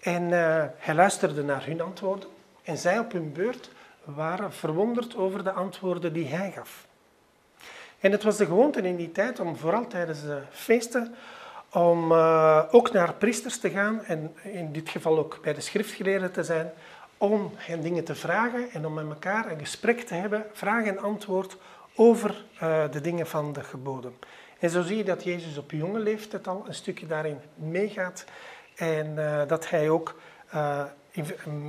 [0.00, 2.28] En uh, hij luisterde naar hun antwoorden
[2.62, 3.70] en zij op hun beurt
[4.04, 6.86] waren verwonderd over de antwoorden die hij gaf.
[8.00, 11.14] En het was de gewoonte in die tijd om vooral tijdens de feesten
[11.72, 16.32] om uh, ook naar priesters te gaan en in dit geval ook bij de schriftgeleerden
[16.32, 16.72] te zijn,
[17.18, 20.98] om hen dingen te vragen en om met elkaar een gesprek te hebben, vraag en
[20.98, 21.56] antwoord
[21.94, 24.16] over uh, de dingen van de geboden.
[24.58, 28.24] En zo zie je dat Jezus op jonge leeftijd al een stukje daarin meegaat
[28.74, 30.20] en uh, dat hij ook
[31.10, 31.26] in,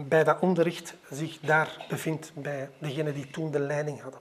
[0.08, 4.20] bij dat onderricht zich daar bevindt bij degenen die toen de leiding hadden.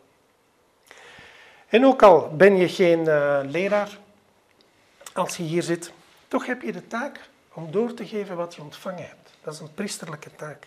[1.69, 3.03] En ook al ben je geen
[3.51, 3.99] leraar,
[5.13, 5.93] als je hier zit,
[6.29, 9.31] toch heb je de taak om door te geven wat je ontvangen hebt.
[9.43, 10.67] Dat is een priesterlijke taak.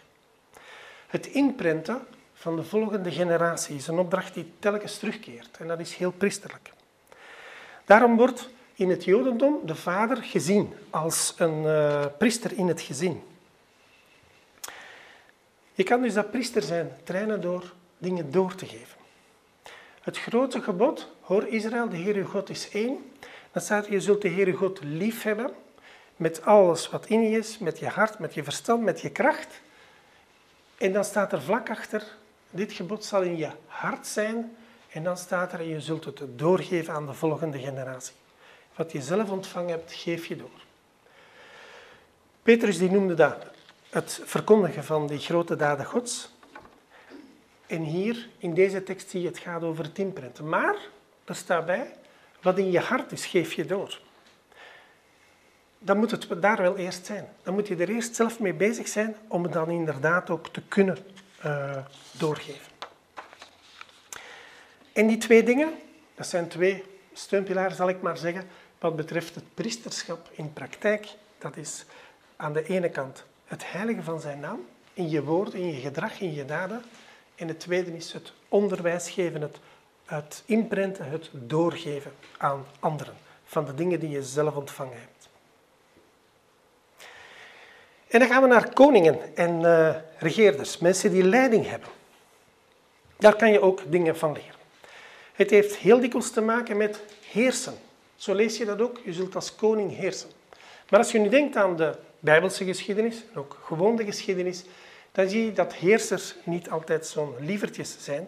[1.08, 2.08] Het inprenten
[2.44, 6.72] van de volgende generatie is een opdracht die telkens terugkeert en dat is heel priesterlijk.
[7.86, 13.24] Daarom wordt in het Jodendom de vader gezien als een uh, priester in het gezin.
[15.74, 18.98] Je kan dus dat priester zijn trainen door dingen door te geven.
[20.02, 23.12] Het grote gebod, hoor Israël, de Heer uw God is één,
[23.52, 25.52] dan staat je zult de Heere God lief hebben
[26.16, 29.62] met alles wat in je is, met je hart, met je verstand, met je kracht.
[30.78, 32.04] En dan staat er vlak achter,
[32.54, 34.56] dit gebod zal in je hart zijn
[34.94, 38.14] En dan staat er, je zult het doorgeven aan de volgende generatie.
[38.76, 40.62] Wat je zelf ontvangen hebt, geef je door.
[42.44, 43.46] Petrus die noemde dat
[43.90, 46.32] het verkondigen van die grote daden Gods.
[47.68, 50.50] En hier, in deze tekst, zie je het gaat over het inprenten.
[50.50, 50.76] Maar,
[51.26, 51.94] er staat bij,
[52.42, 54.00] wat in je hart is, geef je door.
[55.80, 57.28] Dan moet het daar wel eerst zijn.
[57.44, 60.62] Dan moet je er eerst zelf mee bezig zijn om het dan inderdaad ook te
[60.68, 60.98] kunnen
[61.46, 61.78] uh,
[62.12, 62.72] doorgeven.
[64.94, 65.74] En die twee dingen,
[66.16, 68.48] dat zijn twee steunpilaren, zal ik maar zeggen,
[68.80, 71.08] wat betreft het priesterschap in praktijk.
[71.38, 71.86] Dat is
[72.36, 74.60] aan de ene kant het heiligen van zijn naam,
[74.94, 76.84] in je woorden, in je gedrag, in je daden.
[77.36, 79.60] En het tweede is het onderwijs geven, het,
[80.06, 80.44] het
[81.10, 85.13] het doorgeven aan anderen van de dingen die je zelf ontvangen hebt.
[88.14, 91.90] En dan gaan we naar koningen en uh, regeerders, mensen die leiding hebben.
[93.18, 94.60] Daar kan je ook dingen van leren.
[95.34, 97.00] Het heeft heel dikwijls te maken met
[97.32, 97.74] heersen.
[98.16, 99.00] Zo lees je dat ook.
[99.04, 100.30] Je zult als koning heersen.
[100.90, 104.64] Maar als je nu denkt aan de Bijbelse geschiedenis, en ook gewoon de geschiedenis,
[105.12, 108.28] dan zie je dat heersers niet altijd zo'n lievertjes zijn.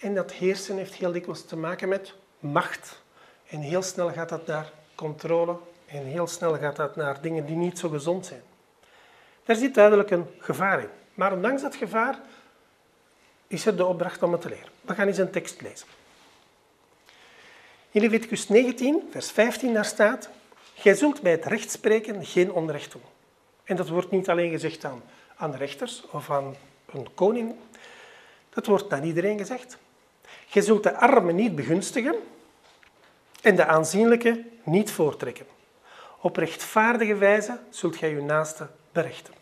[0.00, 3.02] En dat heersen heeft heel dikwijls te maken met macht.
[3.48, 5.56] En heel snel gaat dat naar controle.
[5.86, 8.47] En heel snel gaat dat naar dingen die niet zo gezond zijn.
[9.48, 10.88] Daar zit duidelijk een gevaar in.
[11.14, 12.18] Maar ondanks dat gevaar
[13.46, 14.68] is er de opdracht om het te leren.
[14.80, 15.86] We gaan eens een tekst lezen.
[17.90, 20.28] In Leviticus 19, vers 15, daar staat:
[20.74, 23.02] Gij zult bij het recht spreken geen onrecht doen.
[23.64, 25.02] En dat wordt niet alleen gezegd aan,
[25.36, 26.54] aan rechters of aan
[26.92, 27.54] een koning,
[28.50, 29.78] dat wordt aan iedereen gezegd.
[30.48, 32.14] Gij zult de armen niet begunstigen
[33.42, 35.46] en de aanzienlijke niet voortrekken.
[36.20, 39.37] Op rechtvaardige wijze zult gij uw naaste berechten.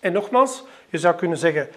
[0.00, 1.68] En nogmaals, je zou kunnen zeggen,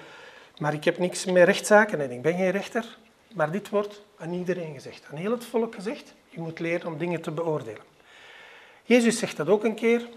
[0.57, 2.97] maar ik heb niks met rechtszaken en ik ben geen rechter.
[3.33, 6.13] Maar dit wordt aan iedereen gezegd, aan heel het volk gezegd.
[6.29, 7.81] Je moet leren om dingen te beoordelen.
[8.83, 10.07] Jezus zegt dat ook een keer.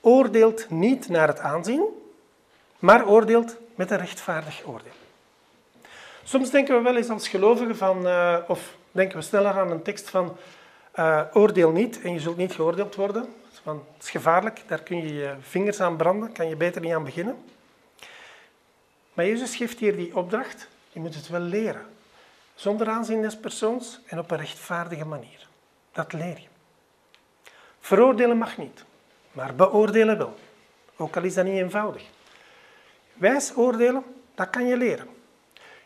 [0.00, 1.84] Oordeelt niet naar het aanzien,
[2.78, 4.92] maar oordeelt met een rechtvaardig oordeel.
[6.24, 9.82] Soms denken we wel eens als gelovigen van, uh, of denken we sneller aan een
[9.82, 10.36] tekst van
[10.98, 13.34] uh, oordeel niet en je zult niet geoordeeld worden.
[13.62, 16.92] Van, het is gevaarlijk, daar kun je je vingers aan branden, kan je beter niet
[16.92, 17.44] aan beginnen.
[19.12, 21.86] Maar Jezus geeft hier die opdracht, je moet het wel leren.
[22.54, 25.48] Zonder aanzien des persoons en op een rechtvaardige manier.
[25.92, 26.46] Dat leer je.
[27.80, 28.84] Veroordelen mag niet,
[29.32, 30.38] maar beoordelen wel.
[30.96, 32.02] Ook al is dat niet eenvoudig.
[33.14, 35.08] Wijs oordelen, dat kan je leren.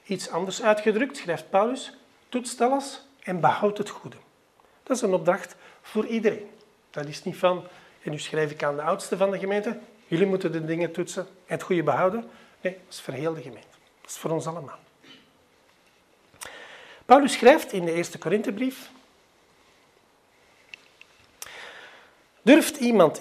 [0.07, 1.97] Iets anders uitgedrukt schrijft Paulus,
[2.29, 4.17] toetst alles en behoud het goede.
[4.83, 6.51] Dat is een opdracht voor iedereen.
[6.95, 7.65] Dat is niet van,
[8.03, 11.23] en nu schrijf ik aan de oudste van de gemeente, jullie moeten de dingen toetsen
[11.23, 12.31] en het goede behouden.
[12.61, 13.77] Nee, dat is voor heel de gemeente.
[14.01, 14.79] Dat is voor ons allemaal.
[17.05, 18.91] Paulus schrijft in de eerste Korinthebrief,
[22.43, 23.21] durft iemand,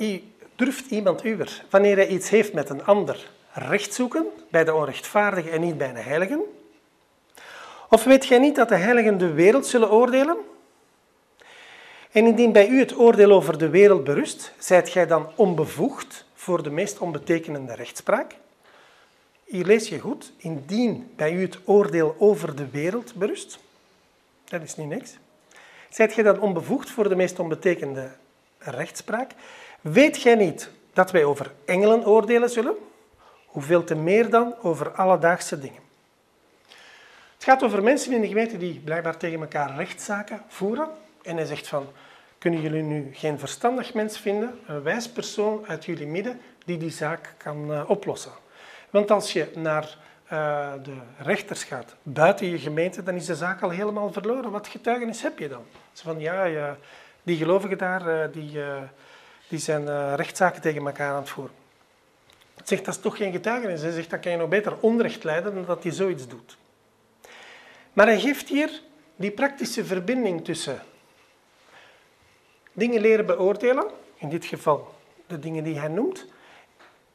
[0.55, 5.49] durft iemand uwer, wanneer hij iets heeft met een ander, recht zoeken bij de onrechtvaardige
[5.49, 6.41] en niet bij de heiligen?
[7.89, 10.37] Of weet gij niet dat de heiligen de wereld zullen oordelen?
[12.13, 16.63] En indien bij u het oordeel over de wereld berust, zijt gij dan onbevoegd voor
[16.63, 18.35] de meest onbetekenende rechtspraak?
[19.43, 23.59] Hier lees je goed, indien bij u het oordeel over de wereld berust,
[24.45, 25.17] dat is niet niks.
[25.89, 28.11] Zijt gij dan onbevoegd voor de meest onbetekende
[28.57, 29.31] rechtspraak?
[29.81, 32.75] Weet gij niet dat wij over engelen oordelen zullen?
[33.45, 35.81] Hoeveel te meer dan over alledaagse dingen.
[37.33, 41.02] Het gaat over mensen in de gemeente die blijkbaar tegen elkaar rechtszaken voeren.
[41.23, 41.87] En hij zegt van,
[42.37, 46.89] kunnen jullie nu geen verstandig mens vinden, een wijs persoon uit jullie midden, die die
[46.89, 48.31] zaak kan uh, oplossen?
[48.89, 53.61] Want als je naar uh, de rechters gaat buiten je gemeente, dan is de zaak
[53.61, 54.51] al helemaal verloren.
[54.51, 55.63] Wat getuigenis heb je dan?
[55.93, 56.77] Ze van ja, ja
[57.23, 58.59] die gelovigen daar, uh, die,
[59.47, 61.55] die zijn rechtszaken tegen elkaar aan het voeren.
[62.55, 63.81] Het zegt dat is toch geen getuigenis.
[63.81, 66.57] Hij zegt dat kan je nog beter onrecht leiden dan dat hij zoiets doet.
[67.93, 68.81] Maar hij geeft hier
[69.15, 70.81] die praktische verbinding tussen
[72.73, 74.93] dingen leren beoordelen, in dit geval
[75.27, 76.25] de dingen die hij noemt,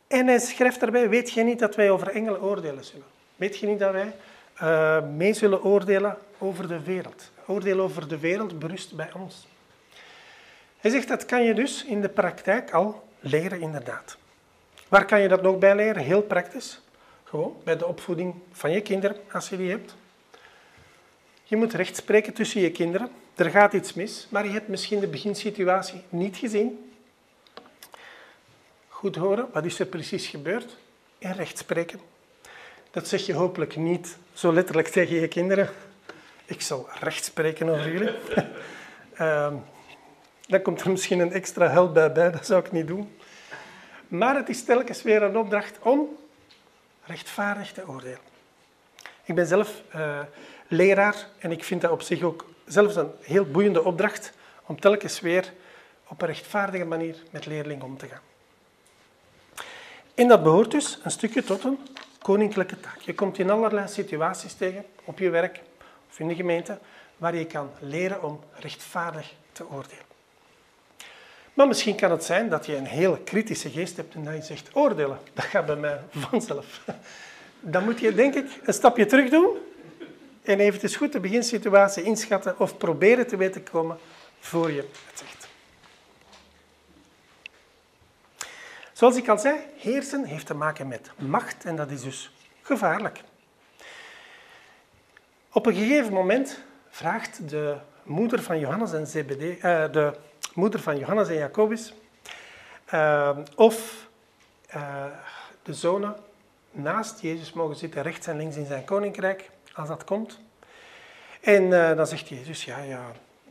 [0.06, 3.06] en hij schrijft daarbij, weet je niet dat wij over engelen oordelen zullen?
[3.36, 4.14] Weet je niet dat wij
[4.62, 7.30] uh, mee zullen oordelen over de wereld?
[7.46, 9.46] Oordeel over de wereld berust bij ons.
[10.78, 14.16] Hij zegt, dat kan je dus in de praktijk al leren, inderdaad.
[14.88, 16.02] Waar kan je dat nog bij leren?
[16.02, 16.80] Heel praktisch.
[17.24, 19.96] Gewoon bij de opvoeding van je kinderen, als je die hebt.
[21.44, 23.10] Je moet recht spreken tussen je kinderen.
[23.38, 26.92] Er gaat iets mis, maar je hebt misschien de beginsituatie niet gezien.
[28.88, 30.76] Goed horen, wat is er precies gebeurd?
[31.18, 32.00] En recht spreken.
[32.90, 35.68] Dat zeg je hopelijk niet zo letterlijk tegen je kinderen.
[36.44, 38.14] Ik zal recht spreken over jullie.
[39.20, 39.52] uh,
[40.52, 43.16] dan komt er misschien een extra held bij, bij, dat zou ik niet doen.
[44.08, 46.16] Maar het is telkens weer een opdracht om
[47.04, 48.18] rechtvaardig te oordelen.
[49.24, 50.20] Ik ben zelf uh,
[50.68, 54.32] leraar en ik vind dat op zich ook zelfs een heel boeiende opdracht
[54.66, 55.52] om telkens weer
[56.08, 58.20] op een rechtvaardige manier met leerlingen om te gaan.
[60.14, 61.78] En dat behoort dus een stukje tot een
[62.22, 62.98] koninklijke taak.
[63.00, 65.60] Je komt in allerlei situaties tegen, op je werk
[66.10, 66.78] of in de gemeente,
[67.16, 70.06] waar je kan leren om rechtvaardig te oordelen.
[71.54, 74.42] Maar misschien kan het zijn dat je een heel kritische geest hebt en dat je
[74.42, 75.18] zegt oordelen.
[75.32, 76.00] Dat gaat bij mij
[76.30, 76.84] vanzelf.
[77.60, 79.56] Dan moet je denk ik een stapje terug doen
[80.48, 83.98] en even goed de beginsituatie inschatten of proberen te weten komen
[84.40, 85.48] voor je het zegt.
[88.92, 92.32] Zoals ik al zei, heersen heeft te maken met macht en dat is dus
[92.62, 93.20] gevaarlijk.
[95.52, 100.16] Op een gegeven moment vraagt de moeder van Johannes en Zebedee, uh, de
[100.54, 101.94] moeder van Johannes en Jacobus,
[102.94, 104.06] uh, of
[104.74, 105.04] uh,
[105.62, 106.16] de zonen
[106.70, 110.38] naast Jezus mogen zitten, rechts en links in zijn koninkrijk, als dat komt.
[111.40, 113.02] En dan zegt Jezus, ja, ja,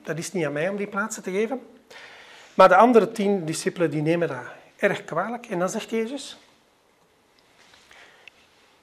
[0.04, 1.62] dat is niet aan mij om die plaatsen te geven.
[2.54, 4.44] Maar de andere tien discipelen die nemen dat
[4.78, 5.46] erg kwalijk.
[5.46, 6.38] En dan zegt Jezus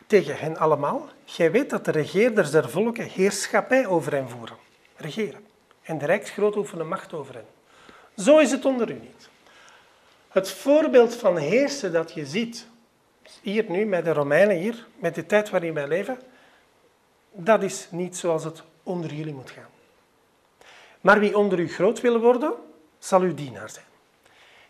[0.07, 4.57] tegen hen allemaal, jij weet dat de regeerders der volken heerschappij over hen voeren.
[4.96, 5.46] Regeren.
[5.83, 7.46] En de rijksgroot oefenen macht over hen.
[8.16, 9.28] Zo is het onder u niet.
[10.28, 12.66] Het voorbeeld van heersen dat je ziet,
[13.42, 16.18] hier nu met de Romeinen hier, met de tijd waarin wij leven,
[17.35, 19.68] dat is niet zoals het onder jullie moet gaan.
[21.01, 22.53] Maar wie onder u groot wil worden,
[22.99, 23.85] zal uw dienaar zijn.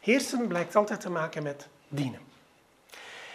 [0.01, 2.21] Heersen blijkt altijd te maken met dienen.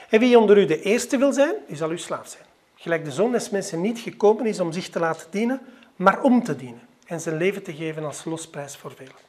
[0.09, 2.43] En wie onder u de eerste wil zijn, die zal uw slaaf zijn.
[2.75, 5.61] Gelijk de zoon des mensen niet gekomen is om zich te laten dienen,
[5.95, 9.27] maar om te dienen en zijn leven te geven als losprijs voor velen.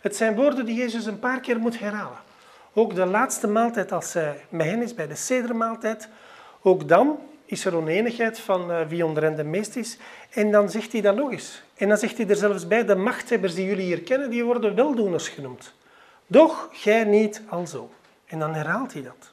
[0.00, 2.18] Het zijn woorden die Jezus een paar keer moet herhalen.
[2.72, 6.08] Ook de laatste maaltijd als hij met hen is, bij de cedermaaltijd,
[6.62, 7.18] ook dan
[7.52, 9.96] is er oneenigheid van uh, wie onder hen de meest is.
[10.30, 11.62] En dan zegt hij dat nog eens.
[11.76, 14.74] En dan zegt hij er zelfs bij, de machthebbers die jullie hier kennen, die worden
[14.74, 15.74] weldoeners genoemd.
[16.26, 17.90] Doch gij niet alzo.
[18.26, 19.32] En dan herhaalt hij dat.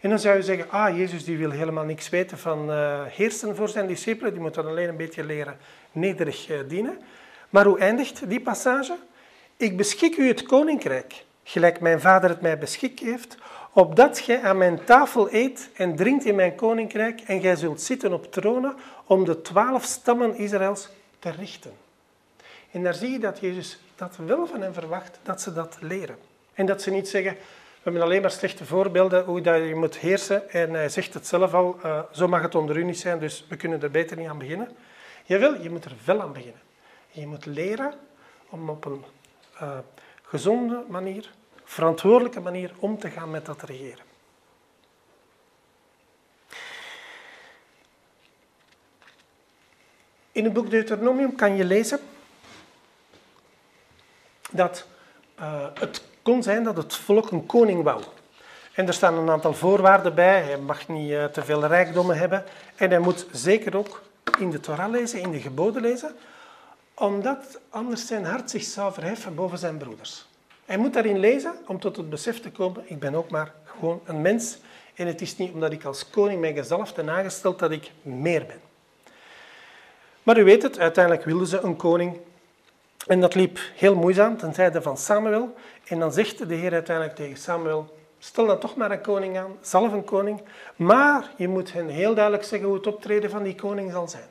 [0.00, 3.56] En dan zou je zeggen, ah, Jezus die wil helemaal niks weten van uh, heersen
[3.56, 5.56] voor zijn discipelen, die moet dan alleen een beetje leren
[5.92, 6.98] nederig uh, dienen.
[7.50, 8.96] Maar hoe eindigt die passage?
[9.56, 13.36] Ik beschik u het koninkrijk, gelijk mijn vader het mij beschikt heeft,
[13.74, 18.12] opdat gij aan mijn tafel eet en drinkt in mijn koninkrijk en gij zult zitten
[18.12, 18.74] op tronen
[19.06, 21.72] om de twaalf stammen Israëls te richten.
[22.70, 26.16] En daar zie je dat Jezus dat wel van hen verwacht, dat ze dat leren.
[26.54, 29.96] En dat ze niet zeggen, we hebben alleen maar slechte voorbeelden hoe dat je moet
[29.96, 30.50] heersen.
[30.50, 33.46] En hij zegt het zelf al, uh, zo mag het onder u niet zijn, dus
[33.48, 34.68] we kunnen er beter niet aan beginnen.
[35.24, 36.60] Jawel, je moet er wel aan beginnen.
[37.10, 37.94] Je moet leren
[38.48, 39.04] om op een
[39.62, 39.78] uh,
[40.22, 41.30] gezonde manier,
[41.64, 44.04] verantwoordelijke manier om te gaan met dat regeren.
[50.32, 52.00] In het boek Deuteronomium kan je lezen
[54.50, 54.86] dat
[55.40, 58.02] uh, het kon zijn dat het volk een koning wou.
[58.72, 60.42] En er staan een aantal voorwaarden bij.
[60.42, 62.44] Hij mag niet uh, te veel rijkdommen hebben.
[62.76, 64.02] En hij moet zeker ook
[64.38, 66.16] in de Torah lezen, in de geboden lezen,
[66.94, 70.26] omdat anders zijn hart zich zou verheffen boven zijn broeders.
[70.64, 74.00] Hij moet daarin lezen om tot het besef te komen, ik ben ook maar gewoon
[74.04, 74.58] een mens.
[74.94, 78.46] En het is niet omdat ik als koning mij gezalfd en aangesteld dat ik meer
[78.46, 78.60] ben.
[80.22, 82.18] Maar u weet het, uiteindelijk wilden ze een koning
[83.06, 85.54] en dat liep heel moeizaam ten tijde van Samuel.
[85.84, 89.56] En dan zegt de Heer uiteindelijk tegen Samuel, stel dan toch maar een koning aan,
[89.60, 90.42] zalf een koning.
[90.76, 94.28] Maar je moet hen heel duidelijk zeggen hoe het optreden van die koning zal zijn.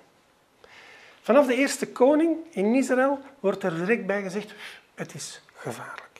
[1.21, 4.53] Vanaf de eerste koning in Israël wordt er direct bij gezegd,
[4.95, 6.12] het is gevaarlijk.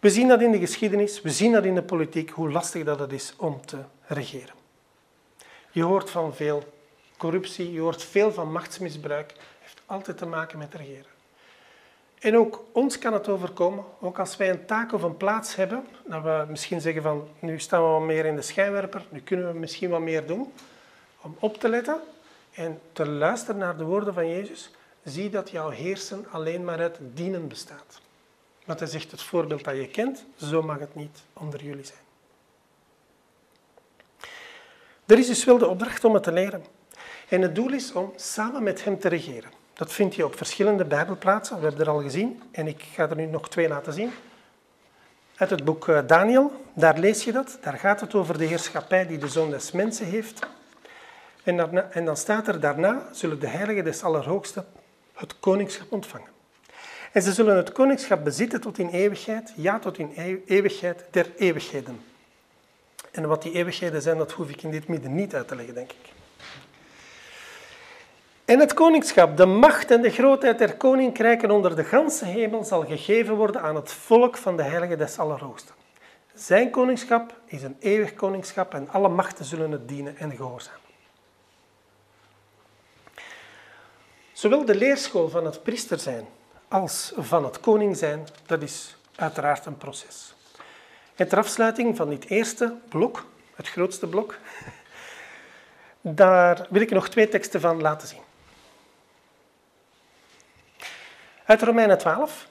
[0.00, 2.98] We zien dat in de geschiedenis, we zien dat in de politiek, hoe lastig dat
[2.98, 4.54] het is om te regeren.
[5.70, 6.62] Je hoort van veel
[7.16, 9.34] corruptie, je hoort veel van machtsmisbruik
[9.86, 11.10] altijd te maken met regeren.
[12.18, 15.86] En ook ons kan het overkomen, ook als wij een taak of een plaats hebben,
[16.06, 19.52] dat we misschien zeggen van nu staan we wat meer in de schijnwerper, nu kunnen
[19.52, 20.52] we misschien wat meer doen,
[21.20, 22.00] om op te letten
[22.54, 24.70] en te luisteren naar de woorden van Jezus,
[25.04, 28.00] zie dat jouw heersen alleen maar uit dienen bestaat.
[28.68, 31.98] Want hij zegt het voorbeeld dat je kent, zo mag het niet onder jullie zijn.
[35.06, 36.64] Er is dus wel de opdracht om het te leren.
[37.28, 39.50] En het doel is om samen met hem te regeren.
[39.72, 41.56] Dat vind je op verschillende Bijbelplaatsen.
[41.56, 44.10] We hebben er al gezien en ik ga er nu nog twee laten zien.
[45.36, 46.64] uit het boek eh, Daniel.
[46.74, 47.58] Daar lees je dat.
[47.60, 50.46] Daar gaat het over de heerschappij die de Zoon des Mensen heeft.
[51.42, 54.64] En, en dan staat er daarna zullen de heiligen des Allerhoogste
[55.14, 56.37] het koningschap ontvangen.
[57.12, 60.12] En ze zullen het koningschap bezitten tot in eeuwigheid, ja, tot in
[60.46, 62.00] eeuwigheid der eeuwigheden.
[63.10, 65.74] En wat die eeuwigheden zijn, dat hoef ik in dit midden niet uit te leggen,
[65.74, 66.12] denk ik.
[68.44, 72.84] En het koningschap, de macht en de grootheid der koninkrijken onder de ganse hemel zal
[72.86, 75.74] gegeven worden aan het volk van de heilige des Allerhoogsten.
[76.34, 80.80] Zijn koningschap is een eeuwig koningschap en alle machten zullen het dienen en gehoorzamen.
[84.32, 86.26] Zowel de leerschool van het priester zijn
[86.68, 90.34] als van het koning zijn, dat is uiteraard een proces.
[91.14, 94.38] En ter afsluiting van dit eerste blok, het grootste blok,
[96.00, 98.20] daar wil ik nog twee teksten van laten zien.
[101.44, 102.48] Uit Romeinen 12.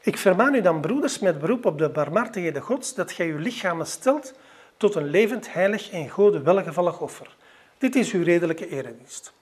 [0.00, 3.86] Ik vermaan u dan, broeders, met beroep op de barmhartigheden Gods, dat gij uw lichamen
[3.86, 4.34] stelt
[4.76, 7.36] tot een levend, heilig en gode welgevallig offer.
[7.78, 9.32] Dit is uw redelijke eredienst.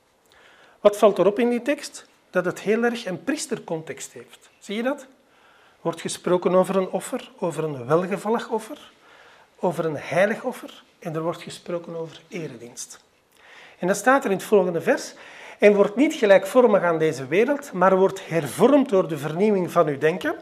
[0.80, 2.06] Wat valt erop in die tekst?
[2.30, 4.50] Dat het heel erg een priestercontext heeft.
[4.58, 5.06] Zie je dat?
[5.86, 8.90] wordt gesproken over een offer, over een welgevallig offer,
[9.58, 13.00] over een heilig offer en er wordt gesproken over eredienst.
[13.78, 15.14] En dat staat er in het volgende vers.
[15.58, 19.98] En wordt niet gelijkvormig aan deze wereld, maar wordt hervormd door de vernieuwing van uw
[19.98, 20.36] denken.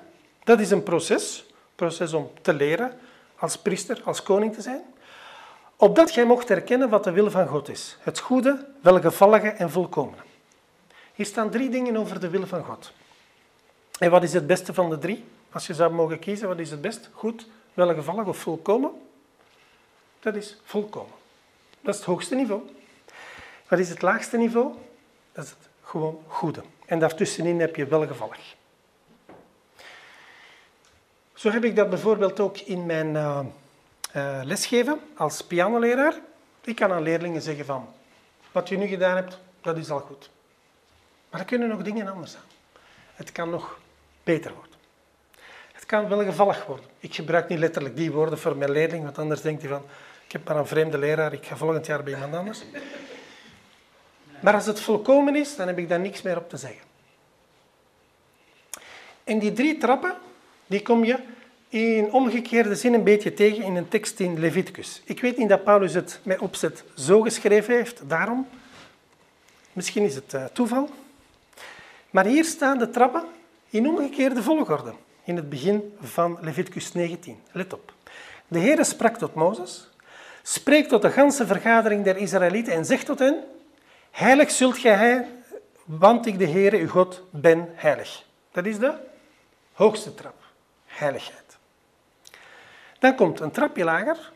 [0.45, 2.93] Dat is een proces, proces om te leren,
[3.37, 4.83] als priester, als koning te zijn.
[5.77, 7.97] Opdat jij mocht erkennen wat de wil van God is.
[8.01, 10.23] Het goede, welgevallige en volkomene.
[11.15, 12.93] Hier staan drie dingen over de wil van God.
[13.99, 15.25] En wat is het beste van de drie?
[15.53, 17.09] Als je zou mogen kiezen, wat is het best?
[17.13, 18.91] Goed, welgevallig of volkomen?
[20.21, 21.15] Dat is volkomen.
[21.81, 22.63] Dat is het hoogste niveau.
[23.69, 24.75] Wat is het laagste niveau?
[25.33, 26.63] Dat is het gewoon goede.
[26.87, 28.55] En daartussenin heb je welgevallig.
[31.35, 33.41] Zo heb ik dat bijvoorbeeld ook in mijn uh,
[34.17, 36.15] uh, lesgeven als pianoleraar.
[36.65, 37.89] Ik kan aan leerlingen zeggen van,
[38.53, 40.31] wat je nu gedaan hebt, dat is al goed.
[41.35, 42.45] Maar er kunnen nog dingen anders zijn.
[43.15, 43.79] Het kan nog
[44.25, 44.73] beter worden.
[45.73, 46.87] Het kan wel gevallig worden.
[46.99, 49.83] Ik gebruik niet letterlijk die woorden voor mijn leerling, want anders denkt hij van,
[50.27, 52.65] ik heb maar een vreemde leraar, ik ga volgend jaar bij iemand anders.
[54.41, 56.83] Maar als het volkomen is, dan heb ik daar niks meer op te zeggen.
[59.25, 60.15] En die drie trappen,
[60.67, 61.19] die kom je
[61.69, 65.03] in omgekeerde zin een beetje tegen in een tekst in Leviticus.
[65.05, 68.49] Ik weet niet dat Paulus het met opzet zo geschreven heeft, daarom.
[69.73, 70.91] Misschien is het uh, toeval.
[72.15, 73.25] Maar hier staan de trappen
[73.69, 74.93] in omgekeerde volgorde
[75.25, 77.43] in het begin van Leviticus 19.
[77.53, 77.93] Let op.
[78.49, 79.89] De Heere sprak tot Mozes,
[80.43, 83.45] spreek tot de ganse vergadering der Israëlieten en zegt tot hen,
[84.11, 85.29] heilig zult gij,
[85.85, 88.25] want ik de Heere uw God ben heilig.
[88.53, 88.95] Dat is de
[89.73, 90.43] hoogste trap,
[90.87, 91.57] heiligheid.
[92.99, 94.33] Dan komt een trapje lager.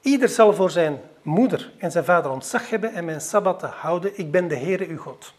[0.00, 4.18] Ieder zal voor zijn moeder en zijn vader ontzag hebben en mijn sabbatten houden.
[4.18, 5.32] Ik ben de Heere uw God.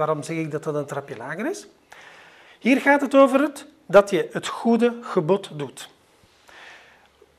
[0.00, 1.66] Waarom zeg ik dat dat een trapje lager is?
[2.58, 5.88] Hier gaat het over het, dat je het goede gebod doet.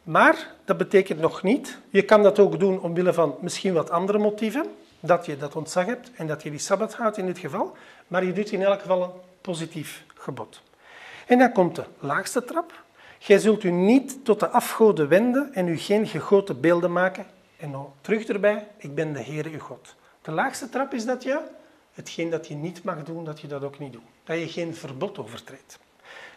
[0.03, 4.17] Maar dat betekent nog niet, je kan dat ook doen omwille van misschien wat andere
[4.17, 4.65] motieven,
[4.99, 7.75] dat je dat ontzag hebt en dat je die sabbat houdt in dit geval,
[8.07, 10.61] maar je doet in elk geval een positief gebod.
[11.27, 12.83] En dan komt de laagste trap.
[13.19, 17.25] Gij zult u niet tot de afgoden wenden en u geen gegoten beelden maken.
[17.57, 19.95] En nou, terug erbij, ik ben de Heere uw God.
[20.21, 21.59] De laagste trap is dat je
[21.93, 24.01] hetgeen dat je niet mag doen, dat je dat ook niet doet.
[24.23, 25.79] Dat je geen verbod overtreedt.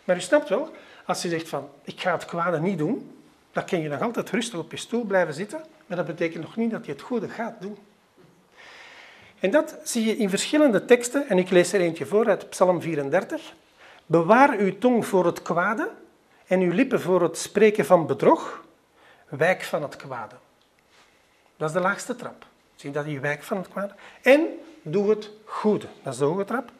[0.04, 0.70] Maar u snapt wel,
[1.04, 3.18] als je zegt van, ik ga het kwade niet doen,
[3.52, 6.56] dan kun je nog altijd rustig op je stoel blijven zitten, maar dat betekent nog
[6.56, 7.78] niet dat je het goede gaat doen.
[9.40, 12.80] En dat zie je in verschillende teksten, en ik lees er eentje voor uit Psalm
[12.80, 13.54] 34.
[14.06, 15.90] Bewaar uw tong voor het kwade
[16.46, 18.64] en uw lippen voor het spreken van bedrog.
[19.28, 20.34] Wijk van het kwade.
[21.56, 22.46] Dat is de laagste trap.
[22.74, 23.94] Zie je dat je wijk van het kwade?
[24.22, 24.46] En
[24.84, 25.86] doe het goede.
[26.02, 26.70] Dat is de hoge trap.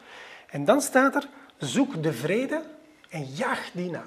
[0.46, 1.28] En dan staat er,
[1.58, 2.62] zoek de vrede
[3.08, 4.04] en jaag die na.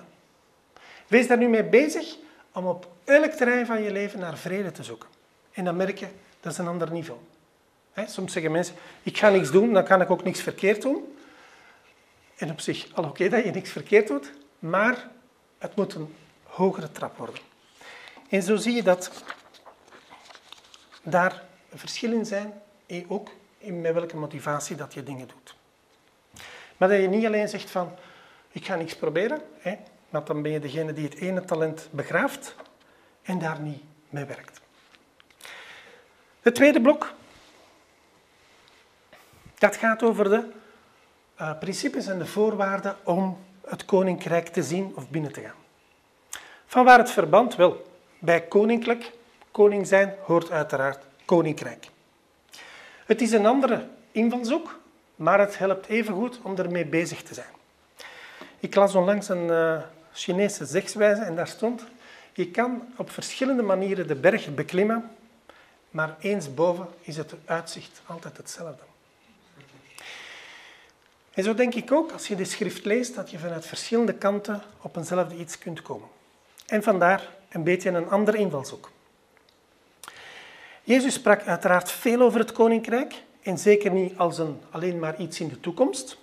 [1.08, 2.16] Wees daar nu mee bezig
[2.52, 5.10] om op elk terrein van je leven naar vrede te zoeken.
[5.52, 6.08] En dan merk je,
[6.40, 7.20] dat is een ander niveau.
[8.08, 11.18] soms zeggen mensen, ik ga niks doen, dan kan ik ook niks verkeerd doen.
[12.38, 15.10] En op zich, al oké dat je niks verkeerd doet, maar
[15.58, 17.36] het moet een hogere trap worden.
[18.30, 19.12] En zo zie je dat
[21.04, 21.44] daar
[21.76, 25.56] verschillen zijn, en ook in met welke motivatie dat je dingen doet.
[26.78, 27.96] Maar dat je niet alleen zegt van,
[28.52, 29.76] ik ga niks proberen, hè,
[30.10, 32.56] want dan ben je degene die het ene talent begraaft
[33.22, 34.62] en daar niet mee werkt.
[36.42, 37.14] Het tweede blok,
[39.58, 40.50] dat gaat over de
[41.42, 45.66] uh, principes en de voorwaarden om het koninkrijk te zien of binnen te gaan.
[46.66, 47.56] Vanwaar het verband?
[47.56, 49.12] Wel, bij koninklijk,
[49.52, 51.90] koning zijn, hoort uiteraard koninkrijk.
[53.08, 54.80] Het is een andere invalshoek,
[55.16, 57.54] maar het helpt evengoed om ermee bezig te zijn.
[58.60, 59.82] Ik las onlangs een uh,
[60.14, 61.84] Chinese zegswijze en daar stond:
[62.34, 65.10] Je kan op verschillende manieren de berg beklimmen,
[65.90, 68.84] maar eens boven is het uitzicht altijd hetzelfde.
[71.34, 74.62] En zo denk ik ook, als je de schrift leest, dat je vanuit verschillende kanten
[74.82, 76.08] op eenzelfde iets kunt komen.
[76.66, 78.92] En vandaar een beetje een ander invalshoek.
[80.88, 85.40] Jezus sprak uiteraard veel over het koninkrijk en zeker niet als een, alleen maar iets
[85.40, 86.18] in de toekomst.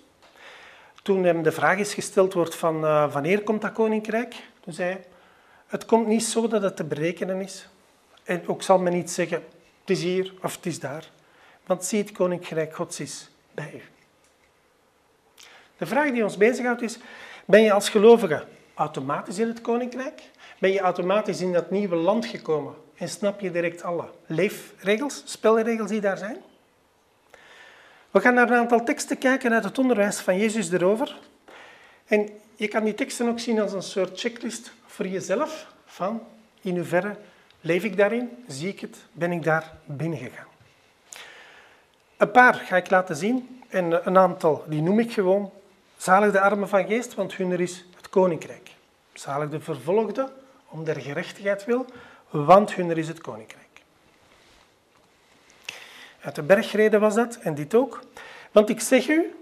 [1.03, 4.91] Toen hem de vraag is gesteld wordt van uh, wanneer komt dat koninkrijk, toen zei
[4.91, 5.05] hij,
[5.67, 7.67] het komt niet zo dat het te berekenen is.
[8.23, 9.43] En ook zal men niet zeggen,
[9.81, 11.09] het is hier of het is daar.
[11.65, 13.81] Want zie, het koninkrijk Gods is bij u.
[15.77, 16.97] De vraag die ons bezighoudt is,
[17.45, 20.21] ben je als gelovige automatisch in het koninkrijk?
[20.59, 25.89] Ben je automatisch in dat nieuwe land gekomen en snap je direct alle leefregels, spelregels
[25.89, 26.37] die daar zijn?
[28.11, 31.17] We gaan naar een aantal teksten kijken uit het onderwijs van Jezus erover.
[32.05, 35.67] En je kan die teksten ook zien als een soort checklist voor jezelf.
[35.85, 36.21] Van
[36.61, 37.15] in hoeverre
[37.61, 38.29] leef ik daarin?
[38.47, 38.97] Zie ik het?
[39.11, 40.47] Ben ik daar binnengegaan?
[42.17, 45.51] Een paar ga ik laten zien en een aantal die noem ik gewoon.
[45.97, 48.69] Zalig de armen van geest, want hun is het koninkrijk.
[49.13, 50.31] Zalig de vervolgde,
[50.67, 51.85] om der gerechtigheid wil,
[52.43, 53.63] want hun is het koninkrijk.
[56.21, 57.99] Uit de bergreden was dat, en dit ook.
[58.51, 59.35] Want ik zeg u,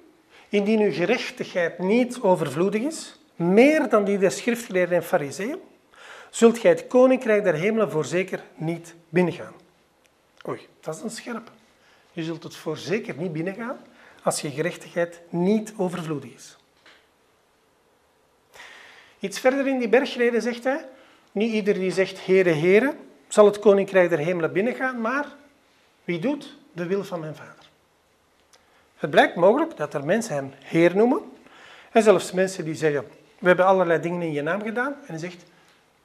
[0.49, 5.59] indien uw gerechtigheid niet overvloedig is, meer dan die der schriftgeleerden en fariseeën,
[6.29, 9.53] zult gij het koninkrijk der hemelen voorzeker niet binnengaan.
[10.47, 11.51] Oei, dat is een scherpe.
[12.11, 13.77] Je zult het voorzeker niet binnengaan
[14.23, 16.57] als je gerechtigheid niet overvloedig is.
[19.19, 20.85] Iets verder in die bergreden zegt hij,
[21.33, 22.95] niet ieder die zegt Heere, Heere,
[23.27, 25.25] zal het koninkrijk der hemelen binnengaan, maar
[26.03, 27.69] wie doet de wil van mijn vader?
[28.97, 31.21] Het blijkt mogelijk dat er mensen hem Heer noemen,
[31.91, 33.07] en zelfs mensen die zeggen,
[33.39, 35.43] we hebben allerlei dingen in je naam gedaan, en hij zegt,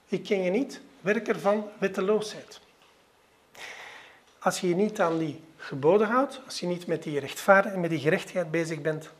[0.09, 2.61] ik ken je niet, werker van wetteloosheid.
[4.39, 7.81] Als je je niet aan die geboden houdt, als je niet met die rechtvaardigheid en
[7.81, 9.11] met die gerechtigheid bezig bent,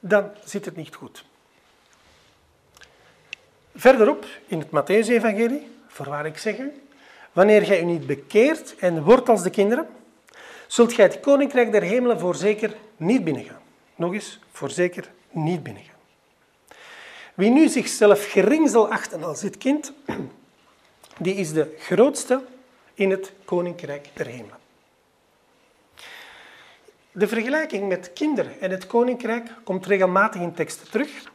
[0.00, 1.24] dan zit het niet goed.
[3.76, 6.72] Verderop in het Matthäus-evangelie, voorwaar ik zeg u,
[7.32, 9.86] wanneer gij u niet bekeert en wordt als de kinderen,
[10.66, 13.60] zult gij het koninkrijk der hemelen voorzeker niet binnengaan.
[13.94, 15.94] Nog eens, voorzeker niet binnengaan.
[17.34, 19.92] Wie nu zichzelf gering zal achten als dit kind,
[21.18, 22.42] die is de grootste
[22.94, 24.58] in het koninkrijk der hemelen.
[27.12, 31.32] De vergelijking met kinderen en het koninkrijk komt regelmatig in teksten terug.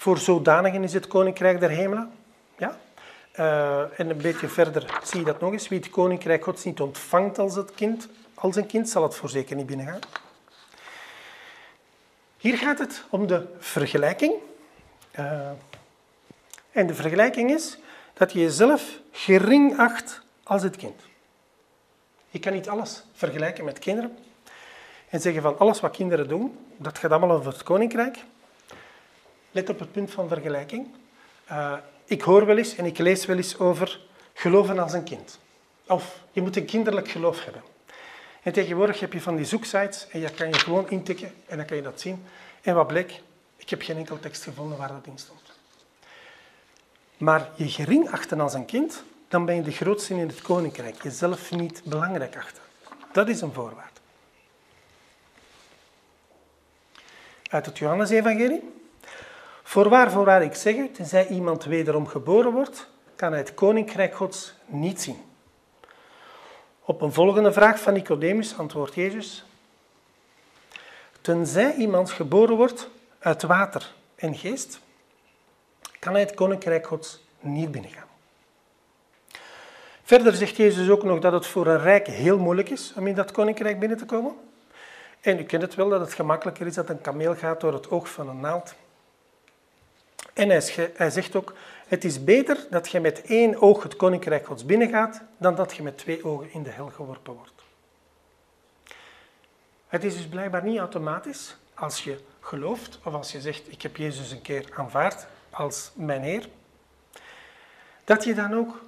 [0.00, 2.10] Voor zodanigen is het koninkrijk der hemelen.
[2.58, 2.78] Ja?
[3.38, 5.68] Uh, en een beetje verder zie je dat nog eens.
[5.68, 9.56] Wie het koninkrijk gods niet ontvangt als, het kind, als een kind, zal het voorzeker
[9.56, 9.98] niet binnengaan.
[12.36, 14.34] Hier gaat het om de vergelijking.
[15.18, 15.50] Uh,
[16.70, 17.78] en de vergelijking is
[18.12, 21.00] dat je jezelf gering acht als het kind.
[22.28, 24.18] Je kan niet alles vergelijken met kinderen
[25.08, 28.18] en zeggen van alles wat kinderen doen, dat gaat allemaal over het koninkrijk.
[29.50, 30.86] Let op het punt van vergelijking.
[31.50, 31.74] Uh,
[32.04, 34.00] ik hoor wel eens en ik lees wel eens over
[34.34, 35.38] geloven als een kind.
[35.86, 37.62] Of je moet een kinderlijk geloof hebben.
[38.42, 41.66] En tegenwoordig heb je van die zoeksites en je kan je gewoon intikken en dan
[41.66, 42.24] kan je dat zien.
[42.62, 43.20] En wat bleek?
[43.56, 45.40] Ik heb geen enkel tekst gevonden waar dat in stond.
[47.16, 51.02] Maar je gering achten als een kind, dan ben je de grootste in het koninkrijk.
[51.02, 52.62] Jezelf niet belangrijk achten.
[53.12, 54.00] Dat is een voorwaarde.
[57.50, 58.79] Uit het Johannesevangelie.
[59.70, 64.54] Voorwaar, voorwaar, ik zeg u, tenzij iemand wederom geboren wordt, kan hij het koninkrijk gods
[64.66, 65.24] niet zien.
[66.80, 69.44] Op een volgende vraag van Nicodemus antwoordt Jezus,
[71.20, 74.80] tenzij iemand geboren wordt uit water en geest,
[75.98, 78.08] kan hij het koninkrijk gods niet binnengaan.
[80.02, 83.14] Verder zegt Jezus ook nog dat het voor een rijk heel moeilijk is om in
[83.14, 84.34] dat koninkrijk binnen te komen.
[85.20, 87.90] En u kent het wel dat het gemakkelijker is dat een kameel gaat door het
[87.90, 88.74] oog van een naald.
[90.40, 90.48] En
[90.94, 91.54] hij zegt ook,
[91.86, 95.82] het is beter dat je met één oog het koninkrijk gods binnengaat, dan dat je
[95.82, 97.62] met twee ogen in de hel geworpen wordt.
[99.88, 103.96] Het is dus blijkbaar niet automatisch als je gelooft of als je zegt, ik heb
[103.96, 106.48] Jezus een keer aanvaard als mijn Heer,
[108.04, 108.80] dat je dan ook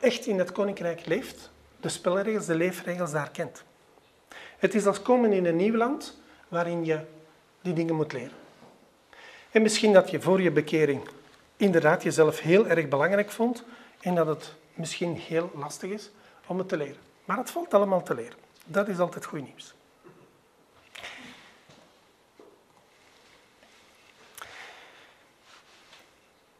[0.00, 1.50] echt in het koninkrijk leeft,
[1.80, 3.64] de spelregels, de leefregels daar kent.
[4.58, 7.00] Het is als komen in een nieuw land waarin je
[7.60, 8.42] die dingen moet leren.
[9.54, 11.08] En misschien dat je voor je bekering
[11.56, 13.64] inderdaad jezelf heel erg belangrijk vond
[14.00, 16.10] en dat het misschien heel lastig is
[16.46, 16.96] om het te leren.
[17.24, 18.36] Maar het valt allemaal te leren.
[18.64, 19.74] Dat is altijd goed nieuws.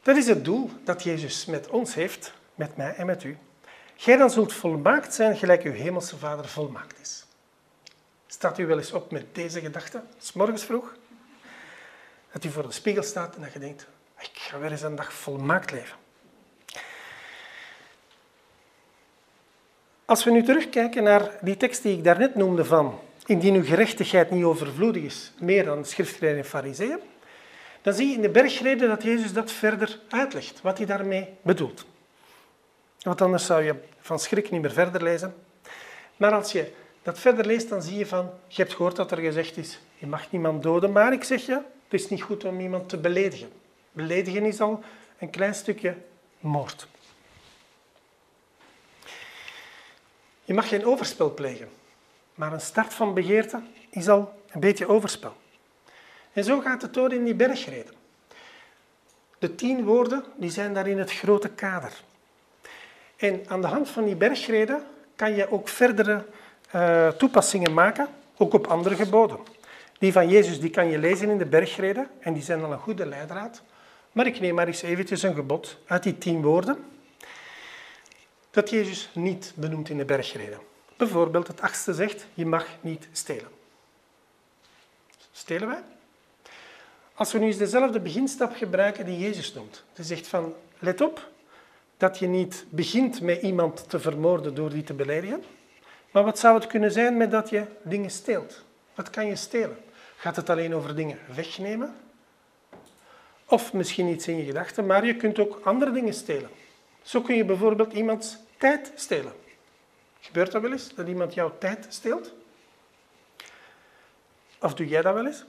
[0.02, 3.38] Dat is het doel dat Jezus met ons heeft, met mij en met u.
[3.96, 7.26] Gij dan zult volmaakt zijn gelijk uw hemelse Vader volmaakt is.
[8.26, 10.94] Staat u wel eens op met deze gedachte, s morgens vroeg?
[12.34, 13.86] Dat u voor de spiegel staat en dat je denkt,
[14.18, 15.96] ik ga weer eens een dag volmaakt leven.
[20.04, 24.30] Als we nu terugkijken naar die tekst die ik daarnet noemde van indien uw gerechtigheid
[24.30, 26.98] niet overvloedig is, meer dan de schriftgeleerden en fariseeën,
[27.82, 31.86] dan zie je in de bergreden dat Jezus dat verder uitlegt, wat hij daarmee bedoelt.
[33.02, 35.34] Want anders zou je van schrik niet meer verder lezen.
[36.16, 36.72] Maar als je
[37.02, 40.06] dat verder leest, dan zie je van, je hebt gehoord dat er gezegd is, je
[40.06, 41.60] mag niemand doden, maar ik zeg je,
[41.94, 43.52] het is niet goed om iemand te beledigen.
[43.92, 44.82] Beledigen is al
[45.18, 45.96] een klein stukje
[46.40, 46.88] moord.
[50.44, 51.68] Je mag geen overspel plegen,
[52.34, 55.32] maar een start van begeerte is al een beetje overspel.
[56.32, 57.94] En zo gaat het door in die bergreden.
[59.38, 62.02] De tien woorden die zijn daar in het grote kader.
[63.16, 64.84] En aan de hand van die bergreden
[65.16, 66.24] kan je ook verdere
[66.74, 69.53] uh, toepassingen maken, ook op andere geboden.
[69.98, 72.78] Die van Jezus die kan je lezen in de bergreden en die zijn al een
[72.78, 73.62] goede leidraad.
[74.12, 76.84] Maar ik neem maar eens eventjes een gebod uit die tien woorden
[78.50, 80.58] dat Jezus niet benoemt in de bergreden.
[80.96, 83.50] Bijvoorbeeld het achtste zegt, je mag niet stelen.
[85.32, 85.82] Stelen wij?
[87.14, 89.84] Als we nu eens dezelfde beginstap gebruiken die Jezus noemt.
[89.94, 91.28] Hij zegt van, let op
[91.96, 95.44] dat je niet begint met iemand te vermoorden door die te beledigen.
[96.10, 98.64] Maar wat zou het kunnen zijn met dat je dingen steelt?
[98.94, 99.76] Wat kan je stelen?
[100.16, 101.96] Gaat het alleen over dingen wegnemen?
[103.44, 106.50] Of misschien iets in je gedachten, maar je kunt ook andere dingen stelen.
[107.02, 109.32] Zo kun je bijvoorbeeld iemands tijd stelen.
[110.20, 112.32] Gebeurt dat wel eens, dat iemand jouw tijd steelt?
[114.60, 115.44] Of doe jij dat wel eens?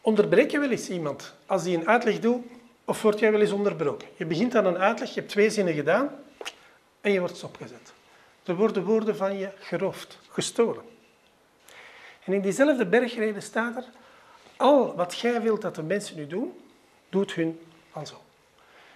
[0.00, 2.46] Onderbreek je wel eens iemand als die een uitleg doet,
[2.84, 4.08] of word jij wel eens onderbroken?
[4.16, 6.10] Je begint aan een uitleg, je hebt twee zinnen gedaan
[7.00, 7.92] en je wordt stopgezet.
[8.44, 10.84] Er worden woorden van je geroofd, gestolen.
[12.30, 13.84] En in diezelfde bergreden staat er,
[14.56, 16.60] al wat jij wilt dat de mensen nu doen,
[17.08, 17.60] doet hun
[17.92, 18.22] al zo.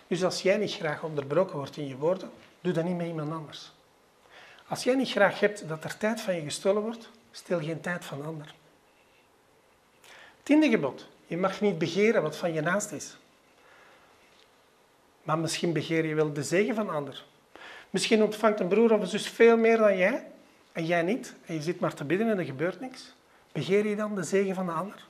[0.07, 2.31] Dus als jij niet graag onderbroken wordt in je woorden,
[2.61, 3.73] doe dat niet met iemand anders.
[4.69, 8.05] Als jij niet graag hebt dat er tijd van je gestolen wordt, stel geen tijd
[8.05, 8.55] van ander.
[10.43, 11.07] Tiende gebod.
[11.27, 13.17] Je mag niet begeren wat van je naast is.
[15.23, 17.25] Maar misschien begeer je wel de zegen van ander.
[17.91, 20.27] Misschien ontvangt een broer of een zus veel meer dan jij
[20.73, 21.35] en jij niet.
[21.47, 23.15] En je zit maar te bidden en er gebeurt niks.
[23.55, 25.05] Begeer je dan de zegen van de ander?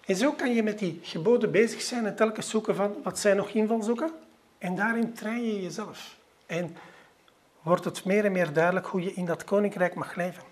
[0.00, 3.36] En zo kan je met die geboden bezig zijn en telkens zoeken van wat zijn
[3.36, 4.10] nog invalshoeken.
[4.58, 6.16] En daarin train je jezelf.
[6.46, 6.76] En
[7.62, 10.42] wordt het meer en meer duidelijk hoe je in dat koninkrijk mag leven.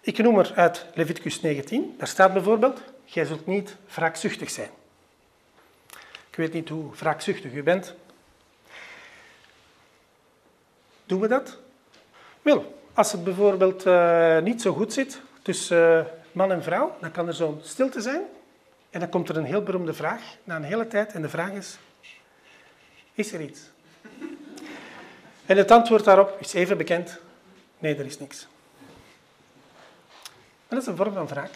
[0.00, 1.94] Ik noem er uit Leviticus 19.
[1.98, 4.70] Daar staat bijvoorbeeld, jij zult niet wraakzuchtig zijn.
[6.30, 7.94] Ik weet niet hoe wraakzuchtig u bent.
[11.06, 11.58] Doen we dat?
[12.42, 17.10] Wel, als het bijvoorbeeld uh, niet zo goed zit tussen uh, man en vrouw, dan
[17.10, 18.22] kan er zo'n stilte zijn.
[18.90, 21.12] En dan komt er een heel beroemde vraag na een hele tijd.
[21.12, 21.78] En de vraag is,
[23.14, 23.60] is er iets?
[25.46, 27.18] En het antwoord daarop is even bekend,
[27.78, 28.46] nee, er is niks.
[30.68, 31.50] Dat is een vorm van wraak.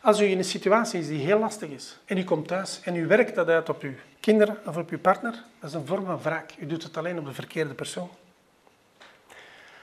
[0.00, 2.96] Als u in een situatie is die heel lastig is en u komt thuis en
[2.96, 6.04] u werkt dat uit op uw kinderen of op uw partner, dat is een vorm
[6.04, 6.52] van wraak.
[6.58, 8.10] U doet het alleen op de verkeerde persoon.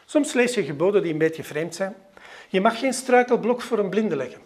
[0.10, 1.96] Soms lees je geboden die een beetje vreemd zijn.
[2.48, 4.42] Je mag geen struikelblok voor een blinde leggen.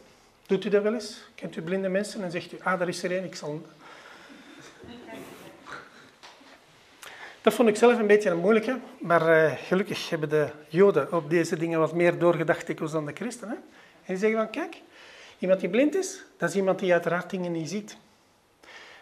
[0.45, 1.23] Doet u dat wel eens?
[1.35, 3.61] Kent u blinde mensen en zegt u, ah, daar is er één, ik zal...
[7.41, 11.29] Dat vond ik zelf een beetje een moeilijke, maar uh, gelukkig hebben de Joden op
[11.29, 13.55] deze dingen wat meer doorgedacht dan de christenen.
[13.55, 13.63] En
[14.05, 14.81] die zeggen van, kijk,
[15.39, 17.97] iemand die blind is, dat is iemand die uiteraard dingen niet ziet.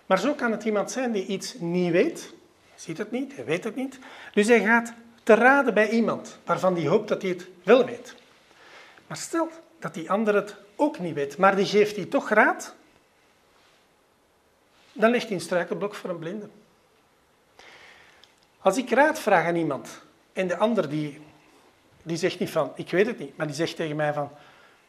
[0.06, 2.34] Maar zo kan het iemand zijn die iets niet weet.
[2.76, 4.00] Ziet het niet, hij weet het niet.
[4.34, 4.94] Dus hij gaat
[5.24, 8.16] te raden bij iemand waarvan hij hoopt dat hij het wel weet.
[9.08, 9.50] Maar stel
[9.80, 12.76] dat die ander het ook niet weet, maar die geeft hij toch raad,
[14.94, 16.50] dan ligt hij een struikelblok voor een blinde.
[18.60, 20.02] Als ik raad vraag aan iemand
[20.34, 21.22] en de ander die,
[22.04, 24.32] die zegt niet van, ik weet het niet, maar die zegt tegen mij van,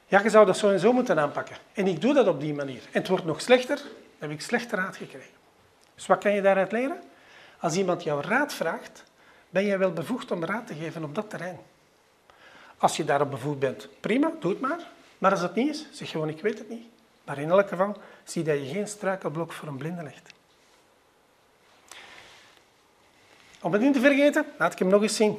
[0.07, 1.57] ja, je zou dat zo en zo moeten aanpakken.
[1.73, 2.83] En ik doe dat op die manier.
[2.91, 3.85] En het wordt nog slechter, dan
[4.19, 5.31] heb ik slechte raad gekregen.
[5.95, 7.03] Dus wat kan je daaruit leren?
[7.59, 9.05] Als iemand jou raad vraagt,
[9.53, 11.59] ben jij wel bevoegd om raad te geven op dat terrein.
[12.77, 14.91] Als je daarop bevoegd bent, prima, doe het maar.
[15.19, 16.87] Maar als het niet is, zeg gewoon ik weet het niet.
[17.25, 20.33] Maar in elk geval zie dat je geen struikelblok voor een blinde legt.
[23.61, 25.39] Om het niet te vergeten, laat ik hem nog eens zien.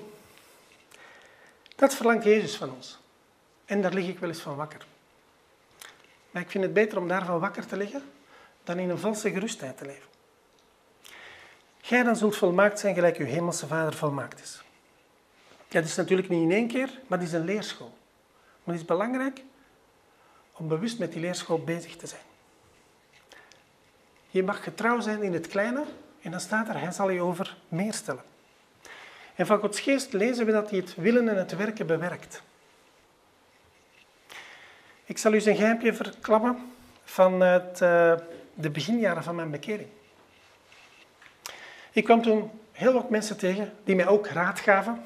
[1.76, 3.00] Dat verlangt Jezus van ons.
[3.66, 4.86] En daar lig ik wel eens van wakker.
[6.32, 8.04] Maar ik vind het beter om daarvan wakker te liggen
[8.64, 10.13] dan in een valse gerustheid te leven.
[11.86, 14.62] Gij dan zult volmaakt zijn gelijk uw hemelse Vader volmaakt is.
[15.68, 17.94] Dat is natuurlijk niet in één keer, maar het is een leerschool.
[18.64, 19.42] Maar het is belangrijk
[20.54, 22.22] om bewust met die leerschool bezig te zijn.
[24.30, 25.84] Je mag getrouw zijn in het kleine
[26.22, 28.24] en dan staat er, hij zal je over meer stellen.
[29.36, 32.42] En van Gods geest lezen we dat hij het willen en het werken bewerkt.
[35.06, 36.74] Ik zal u een geheimpje verklappen
[37.04, 38.14] vanuit uh,
[38.54, 39.90] de beginjaren van mijn bekering.
[41.94, 45.04] Ik kwam toen heel wat mensen tegen die mij ook raad gaven.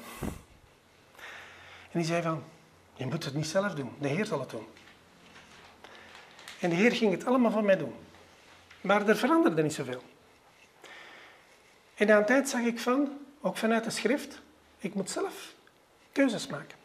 [1.90, 2.44] En die zeiden van,
[2.94, 4.66] je moet het niet zelf doen, de Heer zal het doen.
[6.60, 7.94] En de Heer ging het allemaal van mij doen.
[8.80, 10.02] Maar er veranderde niet zoveel.
[11.94, 14.40] En na een tijd zag ik van, ook vanuit de schrift,
[14.78, 15.54] ik moet zelf
[16.12, 16.78] keuzes maken.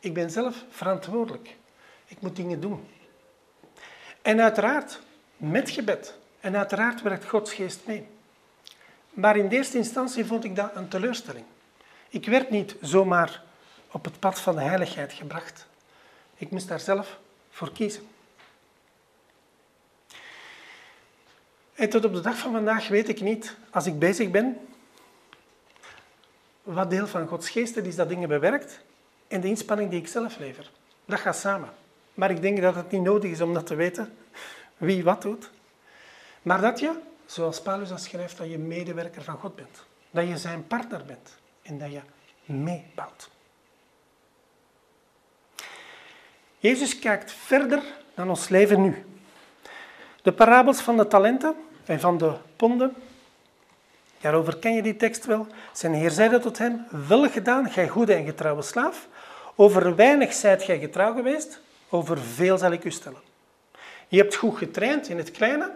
[0.00, 1.56] Ik ben zelf verantwoordelijk.
[2.06, 2.88] Ik moet dingen doen.
[4.22, 5.00] En uiteraard,
[5.36, 6.18] met gebed.
[6.40, 8.06] En uiteraard werkt Gods geest mee.
[9.10, 11.44] Maar in de eerste instantie vond ik dat een teleurstelling.
[12.08, 13.42] Ik werd niet zomaar
[13.90, 15.66] op het pad van de heiligheid gebracht.
[16.36, 17.18] Ik moest daar zelf
[17.50, 18.02] voor kiezen.
[21.74, 24.58] En tot op de dag van vandaag weet ik niet, als ik bezig ben,
[26.62, 28.80] wat deel van Gods geest is dat dingen bewerkt
[29.28, 30.70] en de inspanning die ik zelf lever.
[31.04, 31.70] Dat gaat samen.
[32.14, 34.16] Maar ik denk dat het niet nodig is om dat te weten,
[34.76, 35.50] wie wat doet.
[36.42, 36.92] Maar dat je,
[37.30, 39.84] zoals Paulus dat schrijft, dat je medewerker van God bent.
[40.10, 42.00] Dat je zijn partner bent en dat je
[42.44, 43.30] meebouwt.
[46.58, 47.82] Jezus kijkt verder
[48.14, 49.04] dan ons leven nu.
[50.22, 51.54] De parabels van de talenten
[51.84, 52.94] en van de ponden,
[54.20, 55.46] daarover ken je die tekst wel.
[55.72, 59.08] Zijn Heer zeide tot hem, wel gedaan, gij goede en getrouwe slaaf.
[59.54, 63.20] Over weinig zijt gij getrouw geweest, over veel zal ik u stellen.
[64.08, 65.72] Je hebt goed getraind in het kleine,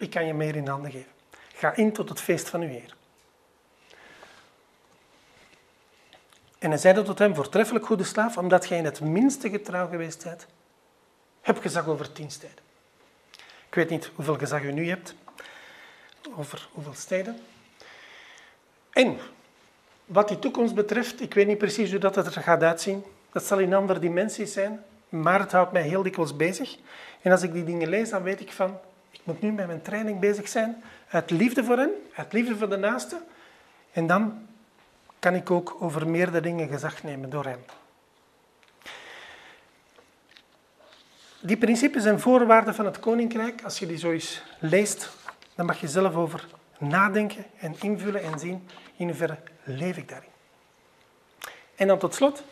[0.00, 1.10] ik kan je meer in handen geven.
[1.54, 2.94] Ga in tot het feest van uw Heer.
[6.58, 10.24] En hij zeide tot hem, voortreffelijk goede slaaf, omdat gij in het minste getrouw geweest
[10.24, 10.46] bent,
[11.40, 12.58] heb gezag over tien steden.
[13.68, 15.14] Ik weet niet hoeveel gezag u nu hebt,
[16.36, 17.40] over hoeveel steden.
[18.90, 19.18] En
[20.04, 23.04] wat die toekomst betreft, ik weet niet precies hoe dat er gaat uitzien.
[23.32, 26.76] Dat zal in andere dimensies zijn, maar het houdt mij heel dikwijls bezig.
[27.22, 28.78] En als ik die dingen lees, dan weet ik van,
[29.30, 32.76] moet nu met mijn training bezig zijn, uit liefde voor hen, uit liefde voor de
[32.76, 33.20] naaste.
[33.92, 34.46] En dan
[35.18, 37.58] kan ik ook over meerdere dingen gezag nemen door hem.
[41.40, 45.10] Die principes en voorwaarden van het koninkrijk, als je die zo eens leest,
[45.54, 50.30] dan mag je zelf over nadenken en invullen en zien in hoeverre leef ik daarin.
[51.74, 52.42] En dan tot slot,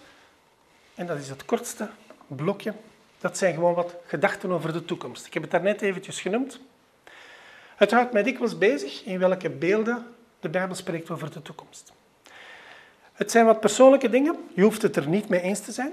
[0.94, 1.88] en dat is het kortste
[2.26, 2.74] blokje,
[3.18, 5.26] dat zijn gewoon wat gedachten over de toekomst.
[5.26, 6.60] Ik heb het daarnet eventjes genoemd.
[7.78, 10.06] Het houdt mij dikwijls bezig in welke beelden
[10.40, 11.92] de Bijbel spreekt over de toekomst.
[13.12, 15.92] Het zijn wat persoonlijke dingen, je hoeft het er niet mee eens te zijn,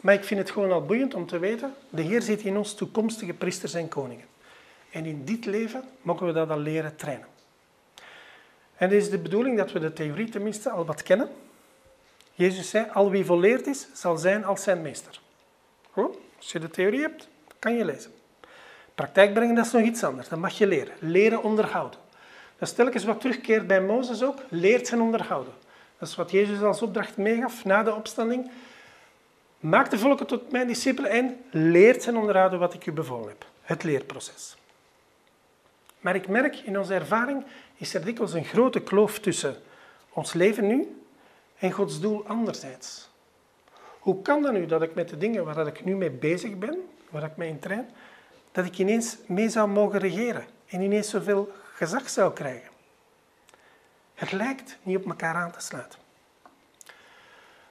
[0.00, 2.74] maar ik vind het gewoon al boeiend om te weten, de Heer zit in ons
[2.74, 4.26] toekomstige priesters en koningen.
[4.90, 7.26] En in dit leven mogen we dat al leren trainen.
[8.76, 11.28] En het is de bedoeling dat we de theorie tenminste al wat kennen.
[12.34, 15.20] Jezus zei, al wie volleerd is, zal zijn als zijn meester.
[15.90, 17.28] Goed, als je de theorie hebt,
[17.58, 18.17] kan je lezen.
[18.98, 20.28] Praktijk brengen, dat is nog iets anders.
[20.28, 20.94] Dat mag je leren.
[20.98, 21.98] Leren onderhouden.
[22.58, 24.38] Dat is telkens wat terugkeert bij Mozes ook.
[24.48, 25.52] Leert zijn onderhouden.
[25.98, 28.50] Dat is wat Jezus als opdracht meegaf na de opstanding.
[29.60, 33.46] Maak de volken tot mijn discipelen en leert hen onderhouden wat ik u bevolen heb.
[33.62, 34.56] Het leerproces.
[36.00, 37.44] Maar ik merk in onze ervaring
[37.76, 39.56] is er dikwijls een grote kloof tussen
[40.08, 41.02] ons leven nu
[41.58, 43.08] en Gods doel anderzijds.
[43.98, 46.78] Hoe kan dat nu dat ik met de dingen waar ik nu mee bezig ben,
[47.10, 47.88] waar ik mee in train,
[48.58, 52.68] dat ik ineens mee zou mogen regeren en ineens zoveel gezag zou krijgen?
[54.14, 55.98] Het lijkt niet op elkaar aan te sluiten.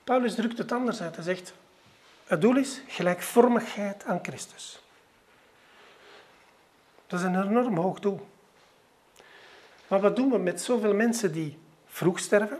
[0.03, 1.15] Paulus drukt het anders uit.
[1.15, 1.53] Hij zegt,
[2.25, 4.83] het doel is gelijkvormigheid aan Christus.
[7.07, 8.27] Dat is een enorm hoog doel.
[9.87, 12.59] Maar wat doen we met zoveel mensen die vroeg sterven?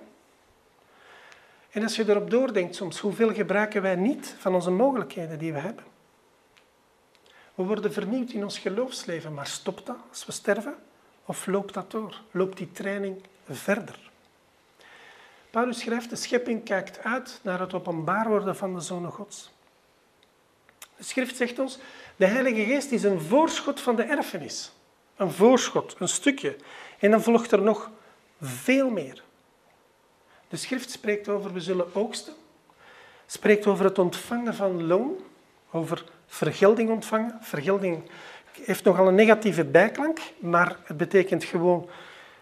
[1.72, 5.60] En als je erop doordenkt soms, hoeveel gebruiken wij niet van onze mogelijkheden die we
[5.60, 5.96] hebben?
[7.58, 10.76] We worden vernieuwd in ons geloofsleven, maar stopt dat als we sterven?
[11.26, 12.22] Of loopt dat door?
[12.32, 14.00] Loopt die training verder?
[15.50, 19.52] Paulus schrijft, de schepping kijkt uit naar het openbaar worden van de Zoon Gods.
[20.98, 21.80] De schrift zegt ons,
[22.16, 24.72] de Heilige Geest is een voorschot van de erfenis.
[25.16, 26.56] Een voorschot, een stukje.
[27.00, 27.92] En dan volgt er nog
[28.42, 29.24] veel meer.
[30.48, 32.34] De schrift spreekt over we zullen oogsten.
[33.26, 35.18] Spreekt over het ontvangen van loon.
[35.72, 37.38] Over vergelding ontvangen.
[37.42, 38.04] Vergelding
[38.66, 41.90] heeft nogal een negatieve bijklank, maar het betekent gewoon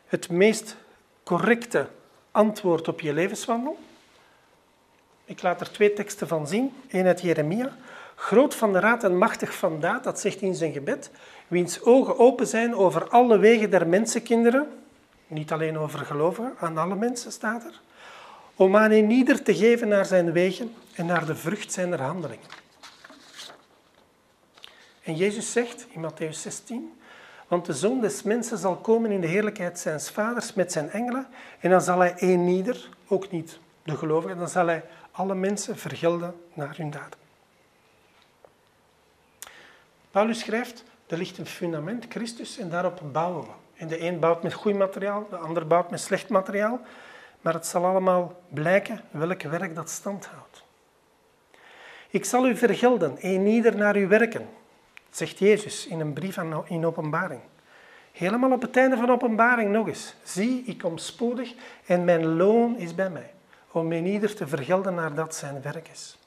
[0.08, 0.76] het meest
[1.24, 1.88] correcte
[2.32, 3.78] antwoord op je levenswandel.
[5.26, 6.74] Ik laat er twee teksten van zien.
[6.90, 7.78] Eén uit Jeremia.
[8.16, 11.12] Groot van de raad en machtig van daad, dat zegt in zijn gebed.
[11.48, 14.68] Wiens ogen open zijn over alle wegen der mensenkinderen.
[15.28, 17.82] Niet alleen over gelovigen, aan alle mensen staat er.
[18.56, 22.65] Om aan een ieder te geven naar zijn wegen en naar de vrucht zijner handelingen.
[25.06, 27.00] En Jezus zegt in Matthäus 16,
[27.48, 31.28] want de zoon des mensen zal komen in de heerlijkheid zijns vaders met zijn engelen
[31.60, 35.78] en dan zal hij een ieder, ook niet de gelovigen, dan zal hij alle mensen
[35.78, 37.20] vergelden naar hun daden.
[40.12, 43.52] Paulus schrijft, er ligt een fundament, Christus, en daarop bouwen we.
[43.76, 46.80] En de een bouwt met goed materiaal, de ander bouwt met slecht materiaal,
[47.42, 50.64] maar het zal allemaal blijken welk werk dat stand houdt.
[52.10, 54.48] Ik zal u vergelden, een ieder naar uw werken,
[55.16, 57.42] zegt Jezus in een brief in openbaring.
[58.12, 60.14] Helemaal op het einde van openbaring nog eens.
[60.24, 61.54] Zie, ik kom spoedig
[61.86, 63.34] en mijn loon is bij mij,
[63.72, 66.18] om een ieder te vergelden naar dat zijn werk is.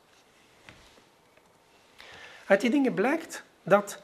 [2.47, 4.03] Uit die dingen blijkt dat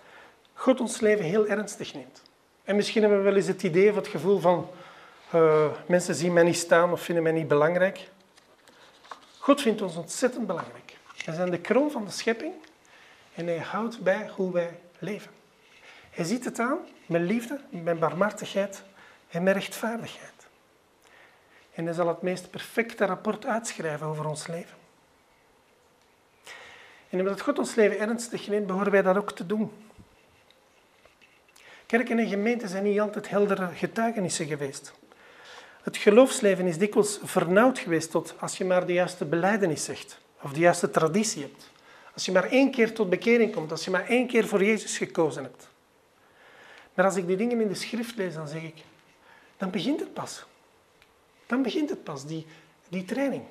[0.52, 2.22] God ons leven heel ernstig neemt.
[2.64, 4.68] En misschien hebben we wel eens het idee of het gevoel van
[5.34, 8.08] uh, mensen zien mij niet staan of vinden mij niet belangrijk.
[9.38, 10.96] God vindt ons ontzettend belangrijk.
[11.24, 12.52] We zijn de kroon van de schepping
[13.34, 15.30] en hij houdt bij hoe wij leven.
[16.10, 18.82] Hij ziet het aan met liefde, met barmhartigheid
[19.28, 20.32] en met rechtvaardigheid.
[21.74, 24.76] En hij zal het meest perfecte rapport uitschrijven over ons leven.
[27.08, 29.72] En omdat God ons leven ernstig neemt, behoren wij dat ook te doen.
[31.86, 34.92] Kerken en gemeenten zijn niet altijd heldere getuigenissen geweest.
[35.82, 40.52] Het geloofsleven is dikwijls vernauwd geweest tot als je maar de juiste beleidenis zegt of
[40.52, 41.72] de juiste traditie hebt.
[42.14, 44.98] Als je maar één keer tot bekering komt, als je maar één keer voor Jezus
[44.98, 45.68] gekozen hebt.
[46.94, 48.76] Maar als ik die dingen in de schrift lees, dan zeg ik,
[49.56, 50.44] dan begint het pas.
[51.46, 52.46] Dan begint het pas, die,
[52.88, 53.42] die training.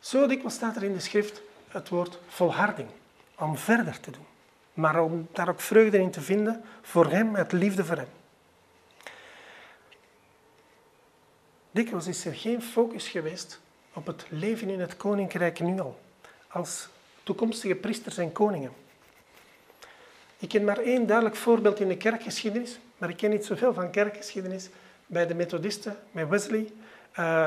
[0.00, 2.88] Zo dikwijls staat er in de schrift het woord volharding,
[3.34, 4.26] om verder te doen.
[4.74, 8.08] Maar om daar ook vreugde in te vinden voor hem, het liefde voor hem.
[11.70, 13.60] Dikwijls is er geen focus geweest
[13.92, 16.00] op het leven in het koninkrijk nu al,
[16.48, 16.88] als
[17.24, 18.70] toekomstige priesters en koningen.
[20.38, 23.90] Ik ken maar één duidelijk voorbeeld in de kerkgeschiedenis, maar ik ken niet zoveel van
[23.90, 24.68] kerkgeschiedenis
[25.06, 26.66] bij de Methodisten, met Wesley, uh,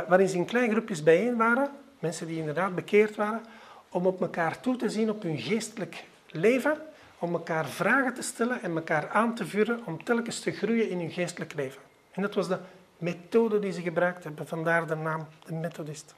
[0.08, 1.70] waarin ze in kleine groepjes bijeen waren,
[2.00, 3.42] mensen die inderdaad bekeerd waren,
[3.90, 6.78] om op elkaar toe te zien op hun geestelijk leven,
[7.20, 11.00] om elkaar vragen te stellen en elkaar aan te vuren om telkens te groeien in
[11.00, 11.82] hun geestelijk leven.
[12.12, 12.58] En dat was de
[12.98, 16.14] methode die ze gebruikt hebben, vandaar de naam de Methodist.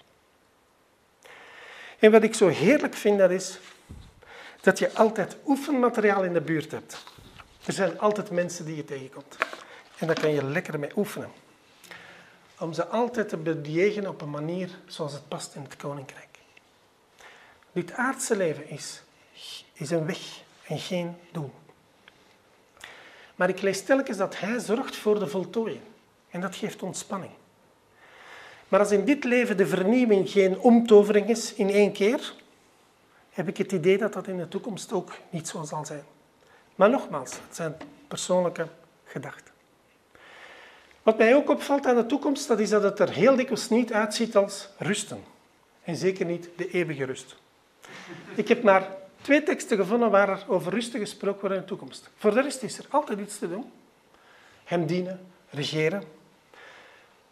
[2.00, 3.60] En wat ik zo heerlijk vind, dat is
[4.62, 7.04] dat je altijd oefenmateriaal in de buurt hebt.
[7.66, 9.38] Er zijn altijd mensen die je tegenkomt.
[9.98, 11.32] En daar kan je lekker mee oefenen.
[12.60, 16.28] Om ze altijd te bejegenen op een manier zoals het past in het koninkrijk.
[17.72, 19.04] Dit aardse leven is,
[19.74, 21.52] is een weg en geen doel.
[23.36, 25.82] Maar ik lees telkens dat Hij zorgt voor de voltooiing.
[26.30, 27.32] En dat geeft ontspanning.
[28.70, 32.34] Maar als in dit leven de vernieuwing geen omtovering is in één keer,
[33.30, 36.04] heb ik het idee dat dat in de toekomst ook niet zo zal zijn.
[36.76, 37.76] Maar nogmaals, het zijn
[38.08, 38.68] persoonlijke
[39.04, 39.54] gedachten.
[41.04, 43.94] Wat mij ook opvalt aan de toekomst, dat is dat het er heel dikwijls niet
[43.94, 45.24] uitziet als rusten.
[45.84, 47.36] En zeker niet de eeuwige rust.
[48.36, 48.88] Ik heb maar
[49.22, 52.10] twee teksten gevonden waar er over rusten gesproken wordt in de toekomst.
[52.18, 53.72] Voor de rest is er altijd iets te doen.
[54.64, 56.04] Hem dienen, regeren,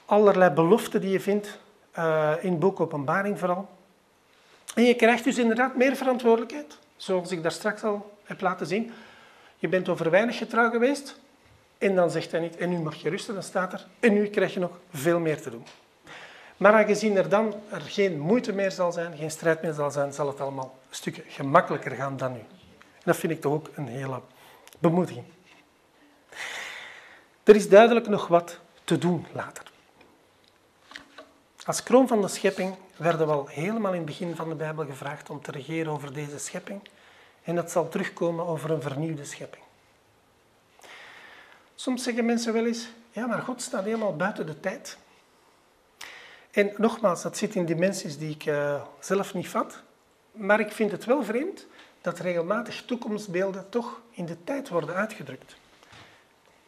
[0.08, 1.60] allerlei beloften die je vindt
[1.98, 3.70] uh, in het boek Openbaring vooral.
[4.76, 8.94] En je krijgt dus inderdaad meer verantwoordelijkheid, zoals ik daar straks al heb laten zien.
[9.58, 11.20] Je bent over weinig getrouw geweest
[11.78, 14.28] en dan zegt hij niet, en nu mag je rusten, dan staat er, en nu
[14.28, 15.66] krijg je nog veel meer te doen.
[16.58, 20.14] Maar aangezien er dan er geen moeite meer zal zijn, geen strijd meer zal zijn,
[20.14, 22.40] zal het allemaal een stukje gemakkelijker gaan dan nu.
[22.40, 24.22] En dat vind ik toch ook een hele
[24.80, 25.26] bemoediging.
[27.44, 29.64] Er is duidelijk nog wat te doen later.
[31.68, 34.86] Als kroon van de schepping werden we al helemaal in het begin van de Bijbel
[34.86, 36.82] gevraagd om te regeren over deze schepping.
[37.44, 39.64] En dat zal terugkomen over een vernieuwde schepping.
[41.76, 44.98] Soms zeggen mensen wel eens, ja, maar God staat helemaal buiten de tijd.
[46.52, 49.82] En nogmaals, dat zit in dimensies die ik uh, zelf niet vat.
[50.32, 51.66] Maar ik vind het wel vreemd
[52.02, 55.56] dat regelmatig toekomstbeelden toch in de tijd worden uitgedrukt.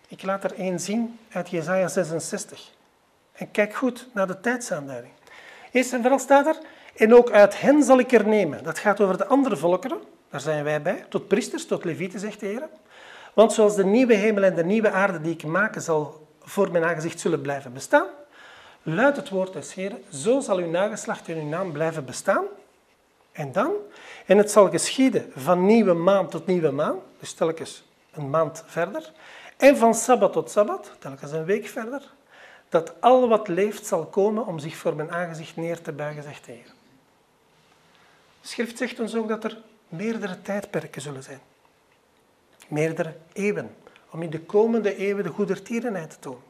[0.07, 2.77] Ik laat er één zien uit Jesaja 66.
[3.39, 5.13] En kijk goed naar de tijdsaanduiding.
[5.71, 6.57] Eerst en vooral staat er,
[6.95, 8.63] en ook uit hen zal ik er nemen.
[8.63, 12.39] Dat gaat over de andere volkeren, daar zijn wij bij, tot priesters, tot levieten, zegt
[12.39, 12.67] de Heer.
[13.33, 16.83] Want zoals de nieuwe hemel en de nieuwe aarde die ik maken zal voor mijn
[16.83, 18.05] aangezicht zullen blijven bestaan,
[18.83, 22.43] luidt het woord des Heer, zo zal uw nageslacht en uw naam blijven bestaan.
[23.31, 23.71] En dan,
[24.25, 27.83] en het zal geschieden van nieuwe maand tot nieuwe maand, dus telkens
[28.13, 29.11] een maand verder,
[29.57, 32.01] en van sabbat tot sabbat, telkens een week verder,
[32.69, 36.45] dat al wat leeft zal komen om zich voor mijn aangezicht neer te buigen, zegt
[36.45, 36.73] de Heer.
[38.41, 39.57] De schrift zegt ons ook dat er
[39.87, 41.39] meerdere tijdperken zullen zijn.
[42.67, 43.75] Meerdere eeuwen,
[44.09, 46.43] om in de komende eeuwen de goedertierenheid te tonen.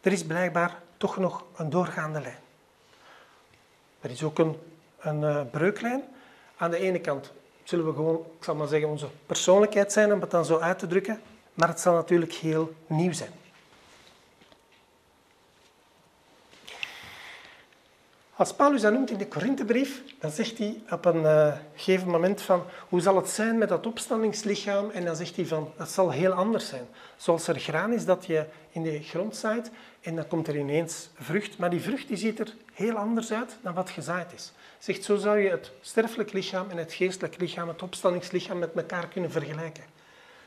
[0.00, 2.38] Er is blijkbaar toch nog een doorgaande lijn.
[4.00, 4.56] Er is ook een,
[5.04, 6.02] uh, breuklijn.
[6.56, 7.32] Aan de ene kant
[7.64, 10.78] zullen we gewoon, ik zal maar zeggen, onze persoonlijkheid zijn om het dan zo uit
[10.78, 11.20] te drukken,
[11.54, 13.32] maar het zal natuurlijk heel nieuw zijn.
[18.38, 22.42] Als Paulus dat noemt in de Korinthebrief, dan zegt hij op een uh, gegeven moment
[22.42, 24.90] van hoe zal het zijn met dat opstandingslichaam?
[24.90, 26.86] En dan zegt hij van dat zal heel anders zijn.
[27.16, 29.70] Zoals er graan is dat je in de grond zaait
[30.00, 31.58] en dan komt er ineens vrucht.
[31.58, 34.52] Maar die vrucht die ziet er heel anders uit dan wat gezaaid is.
[34.78, 39.08] Zegt zo zou je het sterfelijk lichaam en het geestelijk lichaam, het opstandingslichaam met elkaar
[39.08, 39.84] kunnen vergelijken.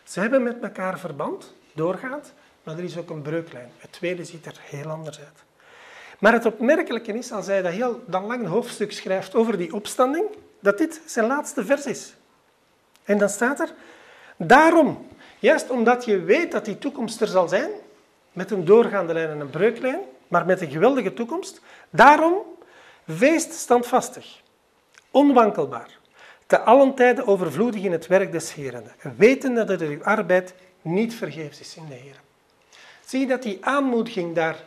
[0.04, 2.34] Ze hebben met elkaar verband, doorgaat,
[2.64, 3.72] maar er is ook een breuklijn.
[3.78, 5.48] Het tweede ziet er heel anders uit.
[6.20, 10.26] Maar het opmerkelijke is, als hij dat heel dan lang hoofdstuk schrijft over die opstanding,
[10.60, 12.14] dat dit zijn laatste vers is.
[13.04, 13.74] En dan staat er,
[14.38, 15.08] daarom,
[15.40, 17.70] juist omdat je weet dat die toekomst er zal zijn,
[18.32, 22.38] met een doorgaande lijn en een breuklijn, maar met een geweldige toekomst, daarom
[23.04, 24.42] weest standvastig,
[25.12, 25.98] onwankelbaar,
[26.46, 28.84] te allen tijden overvloedig in het werk des Heren,
[29.18, 32.20] weten dat uw arbeid niet vergeefs is in de Heer.
[33.06, 34.64] Zie je dat die aanmoediging daar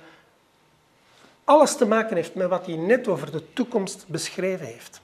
[1.53, 5.00] alles te maken heeft met wat hij net over de toekomst beschreven heeft.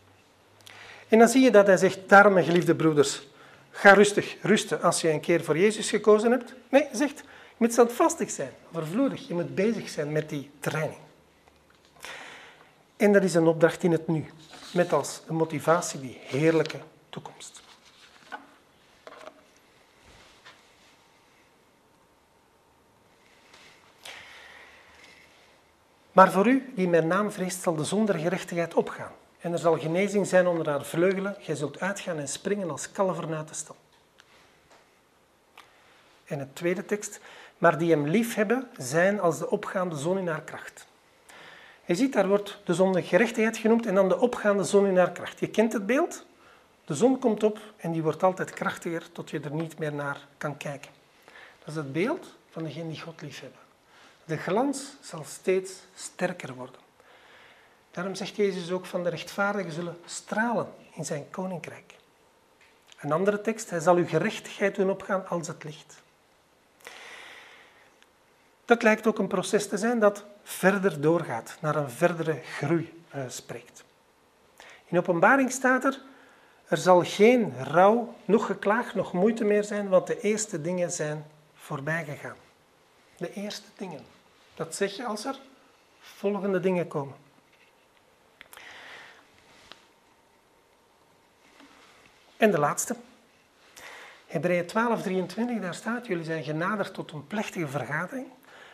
[1.09, 3.27] En dan zie je dat hij zegt, daarom mijn geliefde broeders,
[3.71, 6.55] ga rustig rusten als je een keer voor Jezus gekozen hebt.
[6.69, 9.29] Nee, hij zegt, je moet standvastig zijn, overvloedig.
[9.29, 11.01] Je moet bezig zijn met die training.
[12.97, 14.27] En dat is een opdracht in het nu,
[14.73, 16.79] met als motivatie die heerlijke
[17.09, 17.58] toekomst.
[26.19, 29.13] Maar voor u, die mijn naam vreest, zal de zonder gerechtigheid opgaan.
[29.41, 31.37] En er zal genezing zijn onder haar vleugelen.
[31.41, 33.77] Gij zult uitgaan en springen als kalver uit de stal.
[36.25, 37.21] En het tweede tekst.
[37.59, 40.87] Maar die hem lief hebben, zijn als de opgaande zon in haar kracht.
[41.85, 45.13] Je ziet, daar wordt de zon gerechtigheid genoemd en dan de opgaande zon in haar
[45.13, 45.41] kracht.
[45.41, 46.27] Je kent het beeld?
[46.85, 50.27] De zon komt op en die wordt altijd krachtiger tot je er niet meer naar
[50.39, 50.91] kan kijken.
[51.59, 53.68] Dat is het beeld van degene die God lief hebben.
[54.29, 56.81] De glans zal steeds sterker worden.
[57.91, 61.95] Daarom zegt Jezus ook van de rechtvaardigen zullen stralen in zijn koninkrijk.
[63.01, 66.03] Een andere tekst, hij zal uw gerechtigheid doen opgaan als het licht.
[68.65, 73.23] Dat lijkt ook een proces te zijn dat verder doorgaat, naar een verdere groei uh,
[73.29, 73.85] spreekt.
[74.85, 76.01] In openbaring staat er,
[76.67, 81.27] er zal geen rouw, nog geklaag, nog moeite meer zijn, want de eerste dingen zijn
[81.55, 82.37] voorbij gegaan.
[83.17, 84.17] De eerste dingen.
[84.59, 85.39] Dat zeg je als er
[86.01, 87.15] volgende dingen komen.
[92.37, 92.97] En de laatste.
[94.27, 98.27] Hebreeën 12, 23, daar staat, jullie zijn genaderd tot een plechtige vergadering.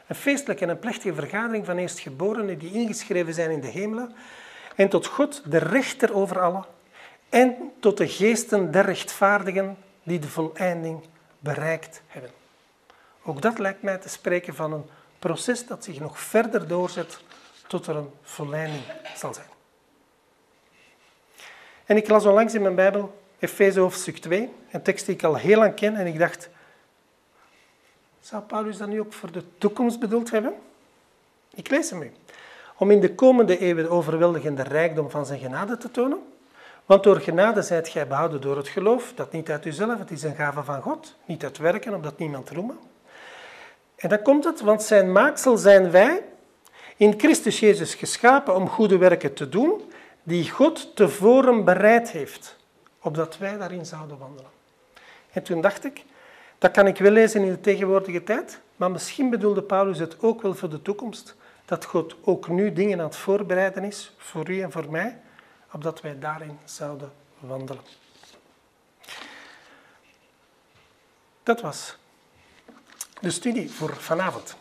[0.07, 4.14] Een feestelijke en een plechtige vergadering van eerstgeborenen die ingeschreven zijn in de hemelen.
[4.76, 6.64] En tot God, de rechter over allen.
[7.28, 11.05] En tot de geesten der rechtvaardigen die de voleinding
[11.39, 12.30] bereikt hebben.
[13.22, 14.85] Ook dat lijkt mij te spreken van een
[15.25, 17.18] proces dat zich nog verder doorzet
[17.66, 18.83] tot er een volleinding
[19.16, 19.47] zal zijn.
[21.85, 25.37] En ik las onlangs in mijn Bijbel Efeze hoofdstuk 2, een tekst die ik al
[25.37, 26.49] heel lang ken en ik dacht,
[28.20, 30.55] zou Paulus dat nu ook voor de toekomst bedoeld hebben?
[31.55, 32.12] Ik lees hem u.
[32.77, 36.18] Om in de komende eeuwen de overweldigende rijkdom van zijn genade te tonen.
[36.85, 40.22] Want door genade zijt gij behouden door het geloof, dat niet uit uzelf, het is
[40.22, 42.79] een gave van God, niet uit werken, omdat niemand roemen.
[44.05, 46.23] En dan komt het, want zijn maaksel zijn wij,
[46.97, 49.93] in Christus Jezus geschapen om goede werken te doen,
[50.23, 52.57] die God tevoren bereid heeft,
[53.01, 54.51] opdat wij daarin zouden wandelen.
[55.33, 56.05] En toen dacht ik,
[56.59, 60.43] dat kan ik wel lezen in de tegenwoordige tijd, maar misschien bedoelde Paulus het ook
[60.43, 61.35] wel voor de toekomst,
[61.65, 65.19] dat God ook nu dingen aan het voorbereiden is, voor u en voor mij,
[65.73, 67.83] opdat wij daarin zouden wandelen.
[71.43, 71.97] Dat was
[73.21, 74.57] de studie voor vanavond.